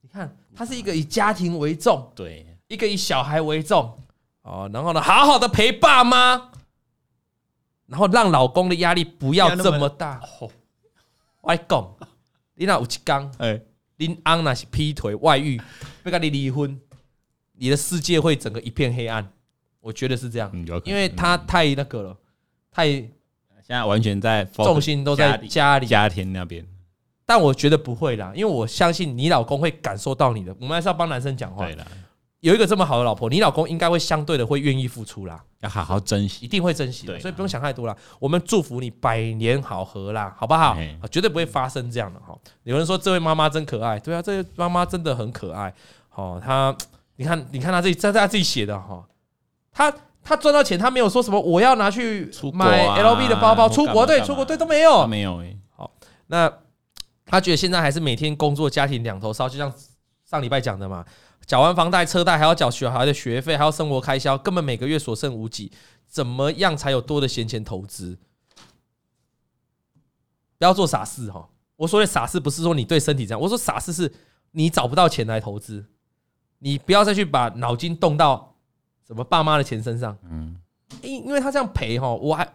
[0.03, 3.97] 你看他是一个以家庭为重，对，一个以小孩为重。
[4.43, 6.49] 哦，然后呢，好好的陪爸妈，
[7.91, 10.22] 然后让老公的压力不要这么大。
[11.41, 11.97] 我讲，
[12.55, 13.61] 你那有一天，哎，
[13.97, 15.61] 你安那是劈腿外遇，
[16.05, 16.80] 要跟你离婚，
[17.55, 19.28] 你的世界会整个一片黑暗。
[19.80, 20.53] 我觉得是这样，
[20.84, 22.16] 因为他太那个了，
[22.70, 23.11] 太现
[23.66, 26.64] 在完全在重心都在家里家庭那边。
[27.26, 30.55] 但我觉得不会啦，因为我相信你老公会感受到你的。
[30.61, 31.66] 我们还是要帮男生讲话。
[32.41, 37.18] 有一个这么好的老婆，你老公应该会相对的会愿意付出啦，要好好珍惜，一定会珍惜的。
[37.20, 37.95] 所以不用想太多啦。
[38.18, 40.74] 我们祝福你百年好合啦，好不好？
[41.11, 42.34] 绝对不会发生这样的哈。
[42.62, 45.72] 有人说这位妈妈真可爱，对啊，这位妈妈真的很可爱。
[46.09, 46.74] 好，她
[47.16, 49.05] 你看，你看她自己在在自己写的哈。
[49.72, 55.57] 他他赚到钱，她没有说什么我要拿去买 LV 的包包，出国对出国对都没有没有哎。
[55.76, 55.91] 好，
[56.26, 56.51] 那
[57.26, 59.72] 他觉得现在还是每天工作家庭两头烧，就像
[60.24, 61.05] 上礼拜讲的嘛，
[61.51, 65.72] 缴完房贷车贷还要缴小孩的学费，还要生活开销，根本每个月所剩无几，
[66.07, 68.16] 怎么样才有多的闲钱投资？
[70.59, 71.48] 不要做傻事哈！
[71.74, 74.12] 我说的傻事不是说你对身体这样，我说傻事是
[74.53, 75.84] 你找不到钱来投资，
[76.61, 78.55] 你不要再去把脑筋动到。
[79.05, 80.16] 什么爸妈的钱身上？
[80.30, 80.57] 嗯，
[81.03, 82.48] 因因为他这样赔哈，我还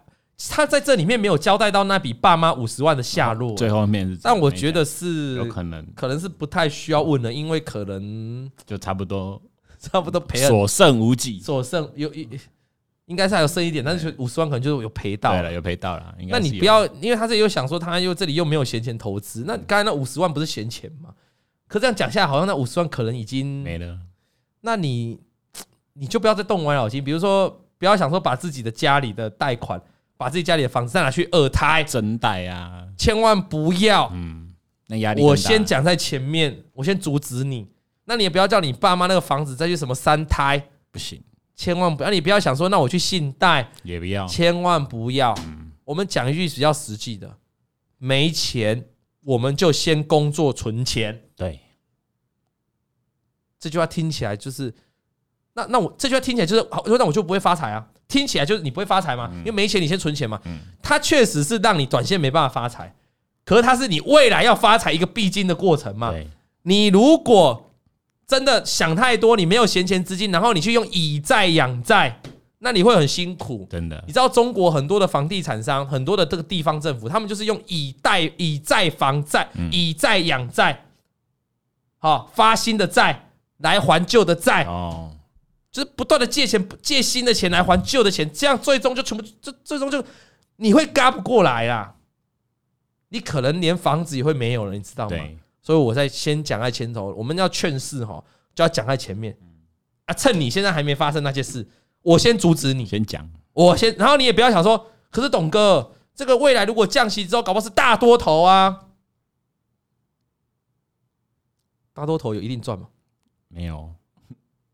[0.50, 3.56] 他在这里面没有交代到那笔爸妈五十万的下落。
[3.56, 9.42] 最后面是，但我觉得是有可能，可能是不太需要问了，因为可能就差不多，
[9.80, 12.28] 差不多赔了，所剩无几，所剩有一
[13.06, 16.16] 应该是还有剩一点，但是五十万可能就是有赔到，对了，有赔到了。
[16.28, 21.12] 那你不要，因为他这里又想说，他又这里又没有闲钱投资，那刚才那五十万不是闲钱吗？
[21.68, 23.98] 可这样讲下来，好像那五十万可能已经没了。
[24.62, 25.20] 那你？
[25.98, 29.82] 你就不要再动歪脑筋，比如说，不要想说把自己的家里的贷款，
[30.18, 34.10] 把自己家里的房子再拿去二胎真贷啊，千万不要。
[34.14, 34.54] 嗯，
[34.88, 37.68] 那压力我先讲在前面，我先阻止你。
[38.06, 41.22] 那你也不要叫你爸妈那个房子再去什么三胎，不行，
[41.56, 42.10] 千万不要。
[42.10, 45.36] 你不要想说，那我去信贷也不要，千万不要。
[45.84, 47.38] 我们讲一句比较实际的，
[47.98, 48.86] 没钱
[49.24, 51.24] 我们就先工作存钱。
[51.36, 51.60] 对，
[53.60, 54.74] 这句话听起来就是。
[55.56, 57.84] 那那我这句话听起来就是，好那我就不会发财啊？
[58.08, 59.32] 听起来就是你不会发财吗？
[59.40, 60.40] 因为没钱，你先存钱嘛。
[60.84, 62.94] 它确实是让你短线没办法发财，
[63.44, 66.14] 可是它是你未来要发财一个必经的过程嘛。
[66.64, 67.72] 你如果
[68.28, 72.20] 真的想太多，你没有闲钱资金，然后你去用以债养债，
[72.60, 73.68] 那你会很辛苦。
[73.70, 80.86] 真的，你知道中国很多的房地产商，很多的这个地方政府，他们就是用以贷、以债房债、以债养债，
[81.98, 83.30] 好发新的债
[83.60, 85.12] 来还旧的债哦。
[85.76, 90.02] 就是不断的借钱，借新的钱来还旧的钱，这样最终就全部，这最终就
[90.56, 91.98] 你会嘎不过来啦。
[93.10, 95.18] 你可能连房子也会没有了，你知道吗？
[95.62, 98.24] 所以我在先讲在前头，我们要劝世哈，
[98.54, 99.38] 就要讲在前面
[100.06, 100.14] 啊。
[100.14, 101.68] 趁你现在还没发生那些事，
[102.04, 108.86] 我先阻止你，先讲，我先，然后你也不要想说，可是董哥，这个未来如果降息之后，搞不好是大多头啊，
[111.94, 112.88] 大多头有一定赚吗？
[113.50, 113.94] 没有。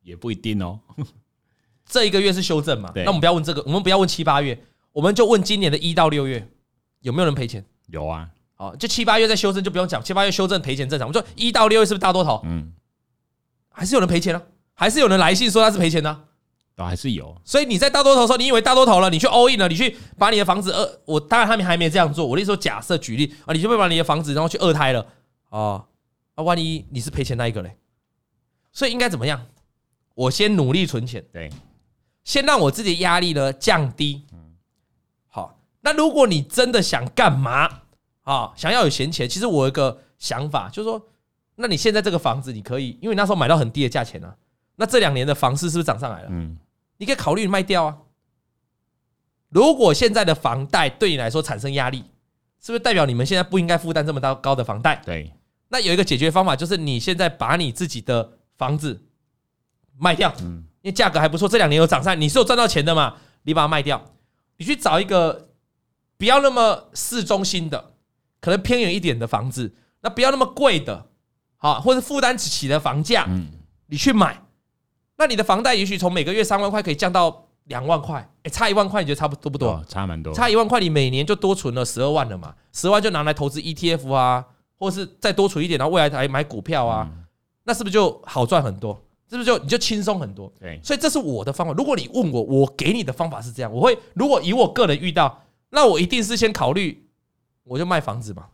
[0.04, 0.80] 也不一定哦，
[1.86, 2.92] 这一个月是修正嘛？
[2.96, 4.58] 那我们不要问这个，我们不要问七八月，
[4.92, 6.48] 我们就问今年的一到六月
[7.02, 7.66] 有没有人赔钱？
[7.88, 11.08] 有啊，好，就七八月在修正就不用讲，七八月修正赔钱正常。
[11.08, 12.42] 我说一到六月是不是大多头？
[12.46, 12.74] 嗯，
[13.70, 14.42] 还是有人赔钱啊？
[14.74, 16.26] 还是有人来信说他是赔钱的？
[16.76, 17.40] 都还是有。
[17.44, 22.26] 所以你在大多头的时候，你以为大多头了，你去 all in 了，你去把你的房子二，我当然他们还没这样做。
[22.26, 25.06] 我那时候假设举例啊，你就会把你的房子然后去二胎了
[25.50, 25.86] 啊，
[26.36, 27.76] 啊，万一你是赔钱那一个嘞？
[28.72, 29.46] 所以应该怎么样？
[30.14, 31.50] 我先努力存钱，对，
[32.24, 34.24] 先让我自己压力呢降低。
[34.34, 34.38] 嗯
[35.28, 37.70] 好，那如果你真的想干嘛
[38.24, 38.52] 啊？
[38.56, 41.02] 想要有闲钱，其实我有一个想法，就是说，
[41.56, 44.36] 那你现在这个房子，你可以，因为那时候买到很低的价钱啊。
[44.76, 46.28] 那这两年的房市是不是涨上来了？
[46.32, 46.58] 嗯，
[46.98, 47.98] 你可以考虑卖掉啊。
[49.50, 52.04] 如果现在的房贷对你来说产生压力，
[52.60, 55.02] 是不是代表你们现在不应该负担这么高高的房贷？
[55.06, 55.34] 对，
[55.70, 59.02] 那有一个解决方法，就是你现在把你自己的房子。
[60.02, 63.18] 卖掉，因为价格还不错，这两年有涨上，你是有赚到钱的嘛？
[63.44, 64.04] 你把它卖掉，
[64.58, 65.50] 你去找一个
[66.18, 67.94] 不要那么市中心的，
[68.40, 71.06] 可能偏远一点的房子，那不要那么贵的，
[71.58, 73.28] 好，或者负担起的房价，
[73.86, 74.42] 你去买，
[75.18, 79.86] 那你的房贷也许从每个月三万块可以降到两万块，哎，差一万块，你觉得差不多不多？
[79.88, 82.56] 差蛮多，差一万块，你每年就多存了十二万了嘛？
[82.74, 84.44] 十万就拿来投资 ETF 啊，
[84.80, 87.08] 或是再多存一点，然后未来还买股票啊，
[87.66, 89.00] 那是不是就好赚很多？
[89.32, 90.52] 是不是就你就轻松很多？
[90.60, 91.74] 对，所以这是我的方法。
[91.74, 93.72] 如果你问我，我给你的方法是这样。
[93.72, 97.08] 我会如果以我个人遇到，那我一定是先考虑，
[97.64, 98.48] 我就卖房子嘛，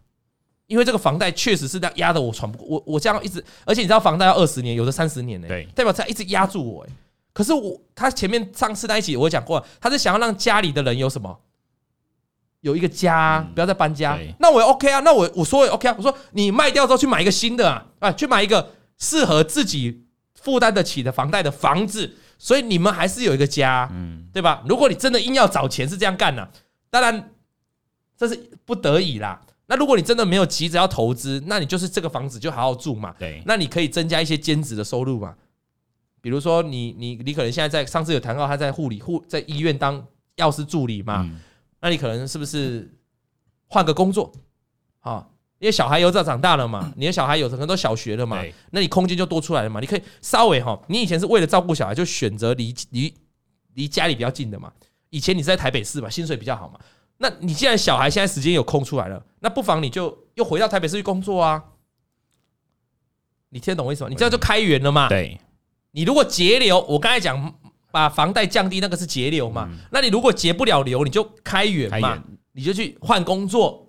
[0.68, 2.68] 因为这个房贷确实是这样压的我喘不过。
[2.68, 6.86] 我我这样一直，而且你知道房贷要二十年，有的三十年呢，对，代表他一直压住我。
[7.34, 11.40] 可是我他前面上次那一集我讲过，他是想要让家里的人有什么
[12.62, 14.20] 有一个家、不要再搬家。
[14.40, 20.04] 那我也 OK 啊，那我我说也 OK 啊，我说你卖掉之后去买一个新的啊，啊，去买一个适合自己
[20.48, 22.16] 负担得起的房贷的房子。
[22.38, 24.64] 所以你们还是有一个家，嗯，对吧？
[24.70, 26.52] 如果你真的硬要找钱是这样干呢、啊，
[26.90, 27.32] 当然
[28.16, 29.42] 这是不得已啦。
[29.66, 33.14] 那如果你真的没有急着要投资，那你就是这个房子就好好住嘛。
[33.20, 35.36] 对，那你可以增加一些兼职的收入嘛。
[36.22, 41.42] 比如说你你你可能现在在上次有谈到他在护理护在医院当药师助理嘛，嗯
[41.82, 42.90] 那你可能是不是
[43.66, 44.32] 换个工作
[45.02, 45.28] 啊？
[45.60, 49.80] 因为小孩有在长大了嘛，你的小孩有可能都小学了嘛，那你空间就多出来了嘛。
[49.80, 53.14] 你可以稍微哈，你以前是为了照顾小孩，就选择离离
[53.74, 54.72] 离家里比较近的嘛。
[55.10, 56.80] 以前你是在台北市嘛，薪水比较好嘛。
[57.18, 61.64] 那你既然小孩现在时间有空出来了，那不妨你就又回到台北市去工作啊。
[63.50, 64.10] 你听得懂我意思吗？
[64.10, 65.10] 你这样就开源了嘛。
[65.10, 65.40] 对，
[65.92, 67.56] 你如果节流，我刚才讲
[67.92, 69.68] 把房贷降低，那个是节流嘛。
[69.90, 73.87] 那你如果节不了流，你就开源嘛，你就去换工作，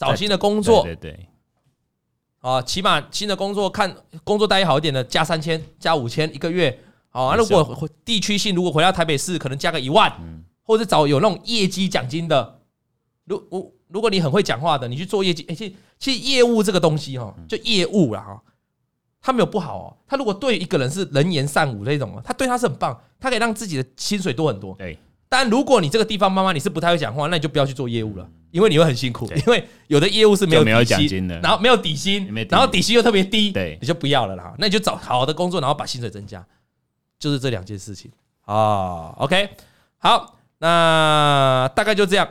[0.00, 1.28] 找新的工作对对对，
[2.40, 3.94] 啊，起码新的工作看
[4.24, 6.76] 工作待遇好一点的，加三千、加五千一个月。
[7.10, 10.12] 啊，如果地区性，如果回到台北市，可能加个一万，
[10.62, 12.60] 或者找有那种业绩奖金的。
[13.24, 18.42] 如如如果你很会讲话的，你去做业绩，哎，其实其实业务这个东西哈，就业务啦哈。
[19.20, 24.74] 他没有不好哦，他如果对一个人是能言善舞那种，他对他是很棒，他可以让自己的薪水多很多。
[24.76, 24.96] 对，
[25.30, 29.30] 但如果你这个地方妈妈你是不太会讲话，那你就不要去做业务了，因为你会很辛苦。
[29.32, 34.52] 因为有的业务是没有没有底薪奖金的然后没有底薪然后底薪又特别低，对你就不要了啦。
[34.58, 36.44] 那你就找好的工作，然后把薪水增加，
[37.18, 38.10] 就是这两件事情
[38.44, 39.14] 啊。
[39.18, 39.50] OK，
[39.98, 42.28] 好，那大概就这样。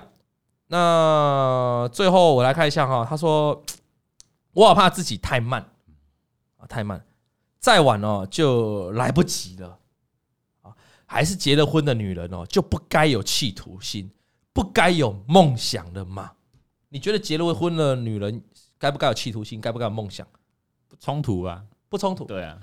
[0.68, 3.64] 那最后我来看一下哈，他说
[4.54, 5.66] 我好怕自己太慢。
[6.68, 7.02] 太慢，
[7.58, 9.79] 再晚哦就来不及了啊！
[11.12, 14.08] 还是结了婚的女人哦就不该有企图心，
[14.54, 16.32] 不该有梦想的嘛？
[16.90, 18.40] 你觉得结了婚的女人
[18.78, 20.26] 该不该有企图心，该不该有梦想？
[20.88, 22.26] 不冲突啊，不冲突。
[22.26, 22.60] 对啊，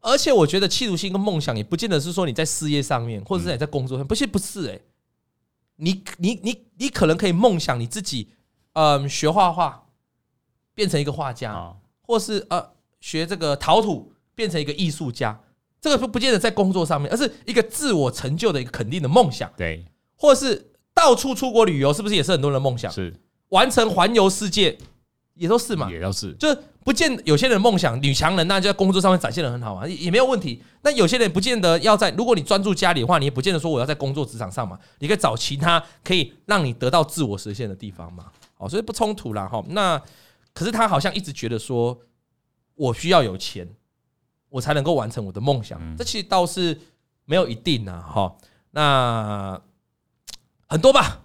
[0.00, 4.78] 而且我觉得企图心跟梦想也不见得是说你在事业上面，或者是你在工作上，不是不是哎，
[5.76, 8.28] 你你你你可能可以梦想你自己，
[8.74, 9.86] 嗯，学画画，
[10.74, 12.72] 变成一个画家，或是呃。
[13.00, 15.40] 学这个陶土，变成一个艺术家，
[15.80, 19.50] 这个不不见得在工作上面，而是一个自我成就的一个肯定的梦想。
[19.56, 19.84] 对，
[20.16, 22.90] 或者是到处出国旅游，是不是也是很多人的梦想？
[22.90, 23.14] 是
[23.50, 24.76] 完成环游世界，
[25.34, 25.90] 也都是嘛？
[25.90, 30.60] 也都是，就是不见有些人梦想女强人，那就在工作上面展现的很好嘛，也没有问题。
[30.82, 38.26] 那有些人不见得要在，如果你专注家里的话，你也不见得说我要在工作职场上嘛，你可以找其他可以让你得到自我实现的地方嘛。
[38.56, 39.64] 哦，所以不冲突啦哈。
[39.68, 40.02] 那
[40.52, 41.96] 可是他好像一直觉得说。
[42.80, 43.68] 我需要有钱，
[44.50, 45.80] 我才能够完成我的梦想。
[45.96, 46.78] 这其实倒是
[47.24, 48.36] 没有一定啊，哈。
[48.70, 49.60] 那
[50.66, 51.22] 很多吧。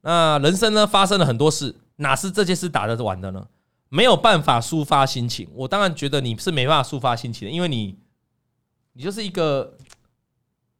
[0.00, 3.46] 那人生呢，发生了很多事，哪是这些事打得完的呢？
[3.88, 5.48] 没有办法抒发心情。
[5.54, 7.96] 我当然觉得你是没办法抒发心情的，因为你，
[8.92, 9.76] 你就是一个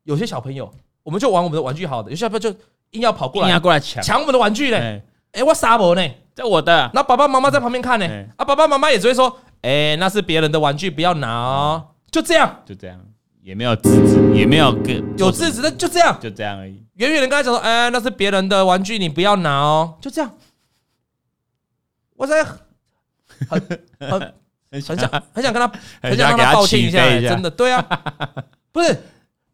[0.06, 2.50] 有些小朋友，我们就玩我们的玩具好的，有些小朋友就
[2.92, 5.04] 硬要跑过来，硬要过来抢抢我们的玩具嘞。
[5.34, 6.02] 哎，我傻伯呢？
[6.34, 6.90] 这我的。
[6.94, 8.08] 那爸爸妈妈在旁边看呢。
[8.38, 12.98] 啊，爸爸妈妈也只会说：“哎，那是别人的玩具，不要拿哦。”就这样，就这样，
[13.42, 16.82] 也没有制止，也没有跟有制止的，就这样，就这样而已。
[16.96, 20.32] 远远的跟他讲说：“哎，那是别人的玩具，你不要拿哦。”就这样。
[22.16, 22.60] 我在很
[23.50, 23.70] 很
[24.72, 24.96] 很想
[25.34, 25.68] 很想跟他
[26.02, 27.86] 很想跟他道歉一下，真的对啊，
[28.72, 28.98] 不是。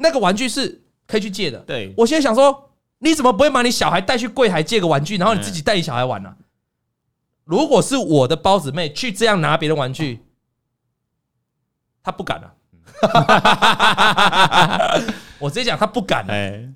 [0.01, 1.59] 那个玩具是可以去借的。
[1.59, 6.35] 对，我现在想说，你怎么不会把你小孩带去柜台借个玩具，然后你自己带你小孩玩呢？
[7.43, 10.19] 如果是我的包子妹去这样拿别人玩具，
[12.03, 12.53] 他不敢啊。
[15.39, 16.25] 我直接讲，她不敢。
[16.29, 16.69] 哎，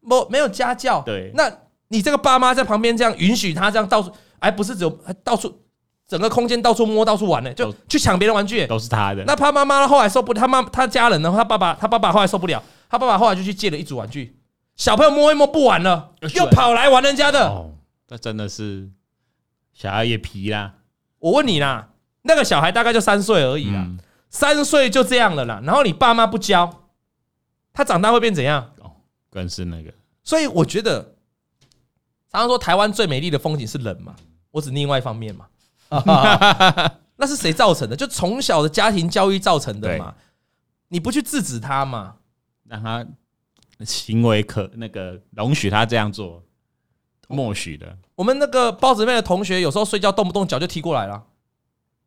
[0.00, 1.00] 没没有家教。
[1.02, 1.50] 对，那
[1.88, 4.90] 你这个爸妈在旁边这样允许他这样到处，哎不是只有
[5.22, 5.62] 到处
[6.08, 7.52] 整个空间到处摸到处玩呢？
[7.52, 9.22] 就去抢别人玩具，都是他的。
[9.24, 11.30] 那他妈妈后来受不了，他妈他家人呢？
[11.36, 14.36] 他爸爸他爸爸后来受不了，他爸爸后来就去借了一组玩具，
[14.74, 17.48] 小朋友摸一摸不玩了，又跑来玩人家的。
[17.48, 17.74] 哦，
[18.08, 18.88] 那真的是
[19.74, 20.76] 小孩也皮啦。
[21.18, 21.90] 我问你啦，
[22.22, 24.00] 那个小孩大概就三岁而已啦，嗯
[24.30, 25.60] 三岁就这样了啦。
[25.64, 26.84] 然后你爸妈不教，
[27.72, 28.70] 他长大会变怎样？
[28.80, 28.92] 哦
[29.30, 29.92] 更是那个，
[30.24, 31.14] 所以我觉得，
[32.32, 34.14] 常常说台湾最美丽的风景是人嘛，
[34.50, 35.46] 我指另外一方面嘛。
[37.20, 37.96] 那是谁造成的？
[37.96, 40.14] 就从小的家庭教育造成的嘛。
[40.88, 42.14] 你不去制止他嘛，
[42.64, 43.04] 让他
[43.84, 46.42] 行为可那个容许他这样做，
[47.28, 47.98] 默许的。
[48.14, 51.22] 我们那个包子妹的同学有时候睡觉动不动脚就踢过来了，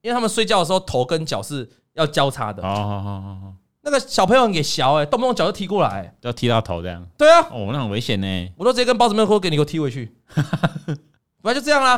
[0.02, 2.64] 因为他们睡觉的时候头跟脚是要交叉的。
[2.64, 7.06] 哦好好好，那个小朋友很给小哎，动不动脚就踢过来，要踢到头这样。
[7.18, 8.54] 对啊，哦，那很危险呢。
[8.58, 10.12] 我都直接跟包子妹说，给你给我踢回去，
[11.42, 11.98] 不然就这样啦。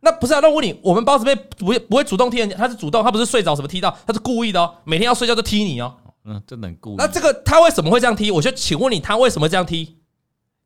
[0.00, 0.40] 对，那不是啊？
[0.40, 5.94] 那我问你，我们包子妹不会不会主动踢人家，他是主动，他不是睡着什么踢到，他是故意的哦，每天要睡觉就踢你哦。
[6.24, 6.96] 嗯，真的很故意。
[6.96, 8.30] 那这个他为什么会这样踢？
[8.30, 9.96] 我就请问你，他为什么这样踢？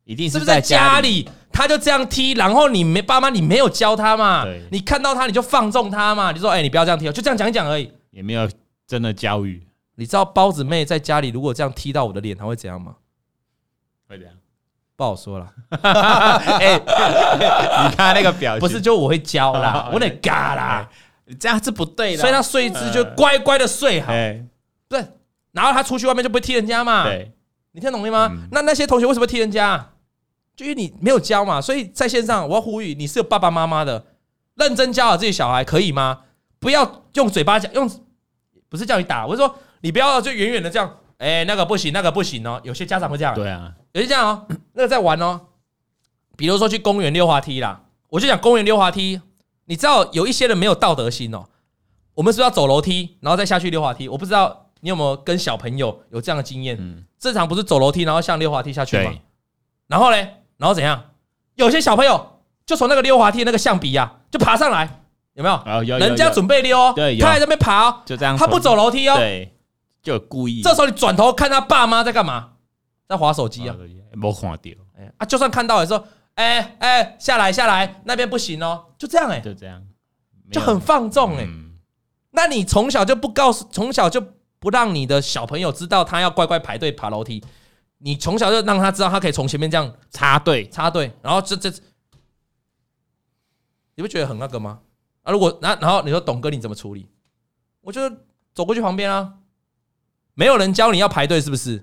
[0.04, 1.22] 一定是不是在家里？
[1.22, 4.44] 里他就这样踢，然后你没爸妈，你没有教他嘛？
[4.70, 6.30] 你看到他你就放纵他嘛？
[6.32, 7.90] 你说哎，你不要这样踢哦，就这样讲一讲而已。
[8.10, 8.48] 也没有
[8.86, 12.96] 真的教育，你知道包子妹在家里如果这样踢到我的脸，她会怎样吗？
[14.08, 14.34] 会这样。
[14.96, 15.52] 不好说了。
[15.82, 20.88] 哎，你看那个表情，不是，就我会教啦哦， 我得嘎啦，
[21.26, 22.20] 你这样是不对的。
[22.20, 24.44] 所以他睡姿就乖乖的睡好，哎，
[24.88, 25.04] 对。
[25.52, 27.04] 然后他出去外面就不会踢人家嘛？
[27.04, 27.32] 对，
[27.72, 28.28] 你听懂了吗？
[28.32, 29.90] 嗯那那些同学为什么会踢人家？
[30.56, 31.60] 就因为你没有教嘛。
[31.60, 34.04] 所以在线上我要呼吁，你是有爸爸妈妈的，
[34.56, 36.20] 认真教好自己小孩可以吗？
[36.58, 37.88] 不要用嘴巴讲，用
[38.68, 42.60] 不是叫你打，我是说你不要就远远的这样，哎，那个不行，那个不行哦。
[42.64, 45.40] 有些家长会这样，对啊，有些这样哦，那个在玩哦。
[46.36, 49.20] 比如说去公园溜滑梯啦，我就讲公园溜滑梯。
[49.66, 51.44] 你知道有一些人没有道德心哦。
[52.14, 54.08] 我们是不是要走楼梯，然后再下去溜滑梯？
[54.08, 56.76] 我不知道你有没有跟小朋友有这样的经验。
[56.78, 59.20] 嗯，正常不是走楼梯，然后像溜滑梯下去吗对？
[59.86, 61.10] 然后嘞，然后怎样？
[61.54, 65.02] 有些小朋友就从那个溜滑梯那个象鼻呀，就爬上来，
[65.34, 65.54] 有没有？
[65.54, 69.16] 哦有有人家准备溜哦，对他还在那边爬哦，就这样，他不走楼梯哦。
[69.16, 69.53] 对，
[70.04, 70.62] 就有故意。
[70.62, 72.52] 这时候你转头看他爸妈在干嘛？
[73.08, 73.74] 在划手机啊。
[74.12, 74.60] 没看到，
[74.96, 79.82] 哎啊，就算看到也说，哎哎，下来下来，那边不行哦，就这样哎，就这样，
[80.52, 81.44] 就很放纵哎。
[81.44, 81.72] 嗯
[82.36, 84.20] 那你从小就不告诉，从小就
[84.58, 87.40] 不让你的小朋友知道他要乖乖排队爬楼梯，
[87.98, 91.70] 你从小就让他知道他可以从前面这样插队，插队，然后这这，
[93.94, 94.80] 你不觉得很那个吗？
[95.22, 97.08] 啊，如果那然后你说董哥你怎么处理？
[97.82, 98.10] 我就
[98.52, 99.34] 走过去旁边啊，
[100.34, 101.82] 没有人教你要排队是不是？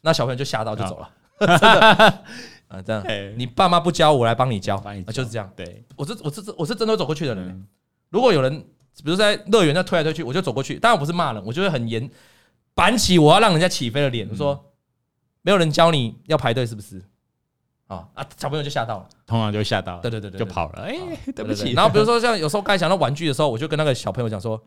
[0.00, 1.10] 那小朋友就吓到就走了，
[1.58, 1.80] 真的
[2.68, 3.04] 啊，这样
[3.36, 4.78] 你爸妈不教我来帮你教，
[5.12, 5.50] 就是这样。
[5.56, 7.66] 对，我是我是我是真的会走过去的人
[8.10, 8.60] 如果有人，
[9.02, 10.78] 比如在乐园在推来推去，我就走过去。
[10.78, 12.08] 当然我不是骂人，我就会很严
[12.74, 14.72] 板起我要让人家起飞的脸，我说
[15.42, 17.02] 没有人教你要排队是不是？
[17.88, 20.82] 啊啊，小朋友就吓到了，通常就吓到了，对对对对，就跑了。
[20.82, 20.94] 哎，
[21.34, 21.72] 对不起。
[21.72, 24.62] 然后比如说像有时候该讲到玩具的时候，我就跟那个小朋友讲说，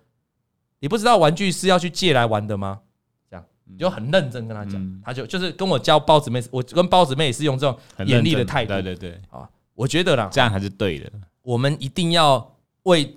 [0.81, 2.81] 你不知道玩具是要去借来玩的吗？
[3.29, 9.47] 这样你就很认真跟他讲嗯，他就就是跟我教包子妹，我跟包子妹也是用这种很严厉的态度对对对，啊。
[9.73, 11.09] 我觉得啦，这样还是对的。
[11.41, 13.15] 我们一定要为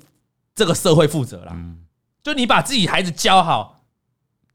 [0.54, 1.52] 这个社会负责啦。
[1.54, 1.78] 嗯，
[2.22, 3.82] 就你把自己孩子教好，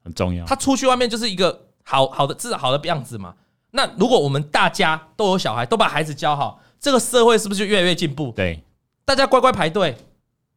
[0.03, 0.45] 很重要。
[0.45, 3.35] 他出去外面就是一个好好的至少好的样子嘛。
[3.71, 8.31] 那如果我们大家都有小孩，都把孩子教好，这个社会是不是就越来越进步？
[8.35, 8.63] 对，
[9.05, 9.95] 大家乖乖排队，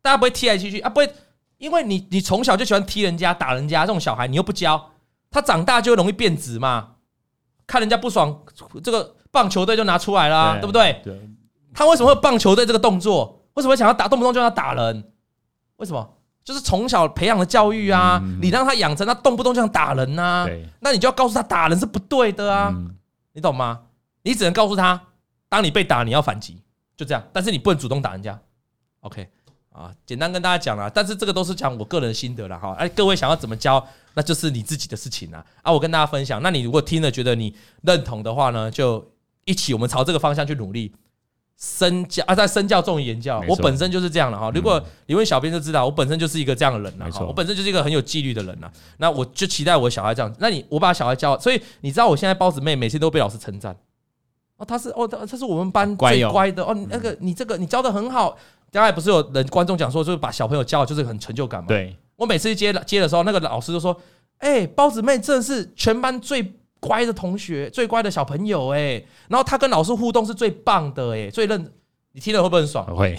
[0.00, 1.12] 大家不会踢来踢去啊，不会，
[1.62, 4.90] 因为你你从小就喜欢踢人家、打人家这种小孩，你又不教，
[5.30, 6.94] 他长大就会容易变质嘛。
[7.68, 8.42] 看人家不爽，
[8.82, 11.00] 这个棒球队就拿出来啦，对不对？
[11.04, 11.30] 对，
[11.72, 13.44] 他为什么会有棒球队这个动作？
[13.54, 15.12] 为什么会想要打，动不动就要打人？
[15.76, 16.18] 为什么？
[16.42, 22.96] 就是从小培养的教育啊，嗯你让他养成他动不动就想打人呐，对那你就要告诉他打人是不对的啊，嗯
[23.34, 23.82] 你懂吗？
[24.22, 25.00] 你只能告诉他，
[25.48, 26.60] 当你被打，你要反击，
[26.96, 27.22] 就这样。
[27.32, 28.36] 但是你不能主动打人家。
[29.02, 29.30] OK
[29.72, 32.74] 啊，简单跟大家讲啦，但是这个都是讲我个人心得了哈。
[32.78, 33.82] 哎，各位想要怎么教，
[34.14, 35.44] 那就是你自己的事情啦。
[35.62, 39.02] 啊，我跟大家分享，那你如果听了觉得你认同的话呢，就
[39.46, 40.94] 一起我们朝这个方向去努力。
[41.56, 43.40] 身教啊，在身教重于言教。
[43.46, 44.50] 我本身就是这样的哈。
[44.52, 47.24] 如果你问小编就知道，我本身就是一个这样的人了哈。
[47.24, 48.68] 我本身就是一个很有纪律的人呐。
[48.98, 50.34] 那我就期待我小孩这样。
[50.40, 53.76] 那你我把小孩教，所以你知道我现在包子妹每次都被老师称赞。
[54.56, 56.74] 哦，她是哦，他他是我们班最乖的哦。
[56.90, 58.36] 那个你这个你教的很好。
[58.72, 61.68] 刚才不是有人观众讲说，就是把小朋友教就是很成就感嘛。
[61.68, 63.96] 对，我每次接接的时候，那个老师就说
[64.38, 66.52] ：“哎，包子妹真的是全班最。”
[66.82, 71.72] 乖的同学，最乖的小朋友哎、欸，然后他跟老师互动是最棒的哎、欸，最认，
[72.10, 72.84] 你听了会不会很爽？
[72.96, 73.16] 会。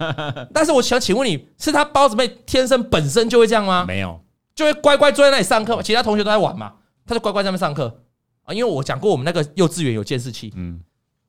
[0.52, 3.86] 但是我想请问你，是他包子妹天生本身就会这样吗？
[3.88, 4.20] 没有，
[4.54, 6.74] 就会乖乖坐在那里上课嘛，其他同学都在玩嘛，
[7.06, 8.02] 他就乖乖在那边上课
[8.42, 8.52] 啊。
[8.52, 10.78] 因为我讲过，我们那个幼稚园有监视器，嗯，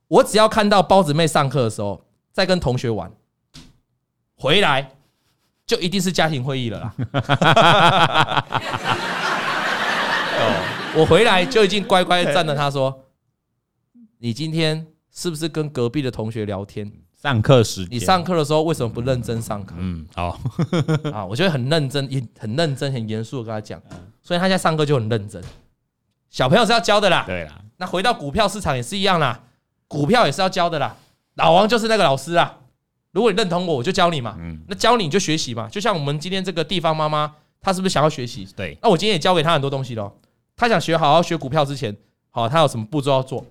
[0.09, 2.03] 我只要看到包子妹上课的时候
[2.33, 3.09] 在跟同学玩，
[4.39, 4.89] 回来
[5.65, 6.95] 就一定是家庭会议了啦。
[10.39, 12.55] 哦，我回来就已经乖乖站着。
[12.55, 13.03] 他说
[14.19, 16.89] ：“你今天是不是跟隔壁的同学聊天？
[17.21, 20.39] 上课时间，你上课的时候为什么不认真上课？”嗯，好
[21.11, 23.81] 啊，我觉得很认真，也很认真、很严肃的跟他讲。
[24.21, 25.43] 所以他现在上课就很认真。
[26.29, 27.59] 小朋友是要教的啦，对啦。
[27.75, 29.43] 那回到股票市场也是一样啦，
[29.89, 30.95] 股票也是要教的啦。
[31.35, 32.55] 老王就是那个老师啊。
[33.11, 34.35] 如果你认同我，我就教你嘛。
[34.39, 35.67] 嗯，那教你你就学习嘛。
[35.69, 38.47] 就像我们今天这个地方妈妈，她是不是想要学习？
[38.55, 38.77] 对。
[38.81, 40.11] 那我今天也教给她很多东西喽。
[40.55, 41.95] 她想学好好学股票之前，
[42.29, 43.45] 好，她有什么步骤要做？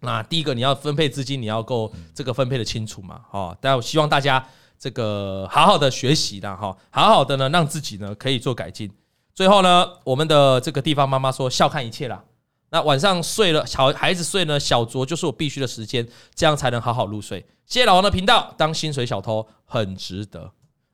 [0.00, 3.20] 那第一个你要分配资金，你要够这个分配的清楚嘛。
[3.30, 4.46] 好，但我希望大家
[4.78, 8.90] 这个好好的学习的哈，好好的呢让自己呢可以做改进。
[9.34, 12.22] 最后呢，我们的这个地方妈妈说笑看一切啦。
[12.70, 17.40] 那晚上睡了，小孩子睡呢，小酌就是我必须的时间，这样才能好好入睡。
[17.66, 20.52] 谢谢老王的频道，当薪水小偷很值得。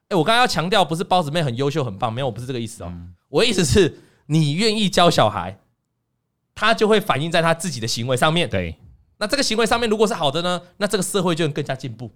[0.09, 2.93] 哎，我刚刚要强调，不是包子妹很优秀很棒，没有，我不是这个意思哦。
[3.29, 5.59] 我的意思是你愿意教小孩，
[6.55, 8.51] 他就会反映在他自己的行为上面。
[8.51, 8.77] 对，
[9.19, 12.11] 那这个行为上面如果是好的呢，那这个社会就能更加进步，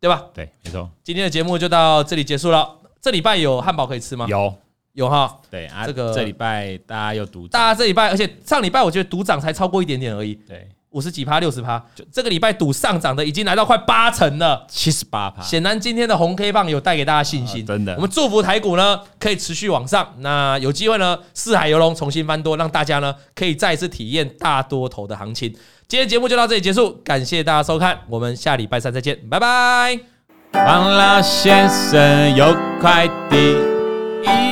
[0.00, 0.26] 对吧？
[0.34, 0.90] 对，没错。
[1.02, 2.78] 今天的节目就到这里结束了。
[3.00, 4.26] 这礼拜有汉堡可以吃吗？
[4.28, 4.54] 有。
[4.94, 15.40] 有哈，对啊，这个这礼拜大家又赌，大家这礼拜，而且上礼拜我觉得赌涨才超过一点点而已，对，五十几趴、六十趴，就这个礼拜赌上涨的已经来到快八成了，七十八趴。
[15.42, 17.94] 显然今天的红 K 棒有带给大家信心，真的。
[17.94, 25.50] 我们祝福台股呢可以持续往上，那有机会呢四海游龙重新翻多，让大家呢可以再一次体验大多头的行情。
[25.88, 29.98] 今天节目就到这里结束，感谢大家收看，我们下礼拜三再见，拜拜。
[30.52, 33.56] 王老先生有块地，
[34.24, 34.51] 咿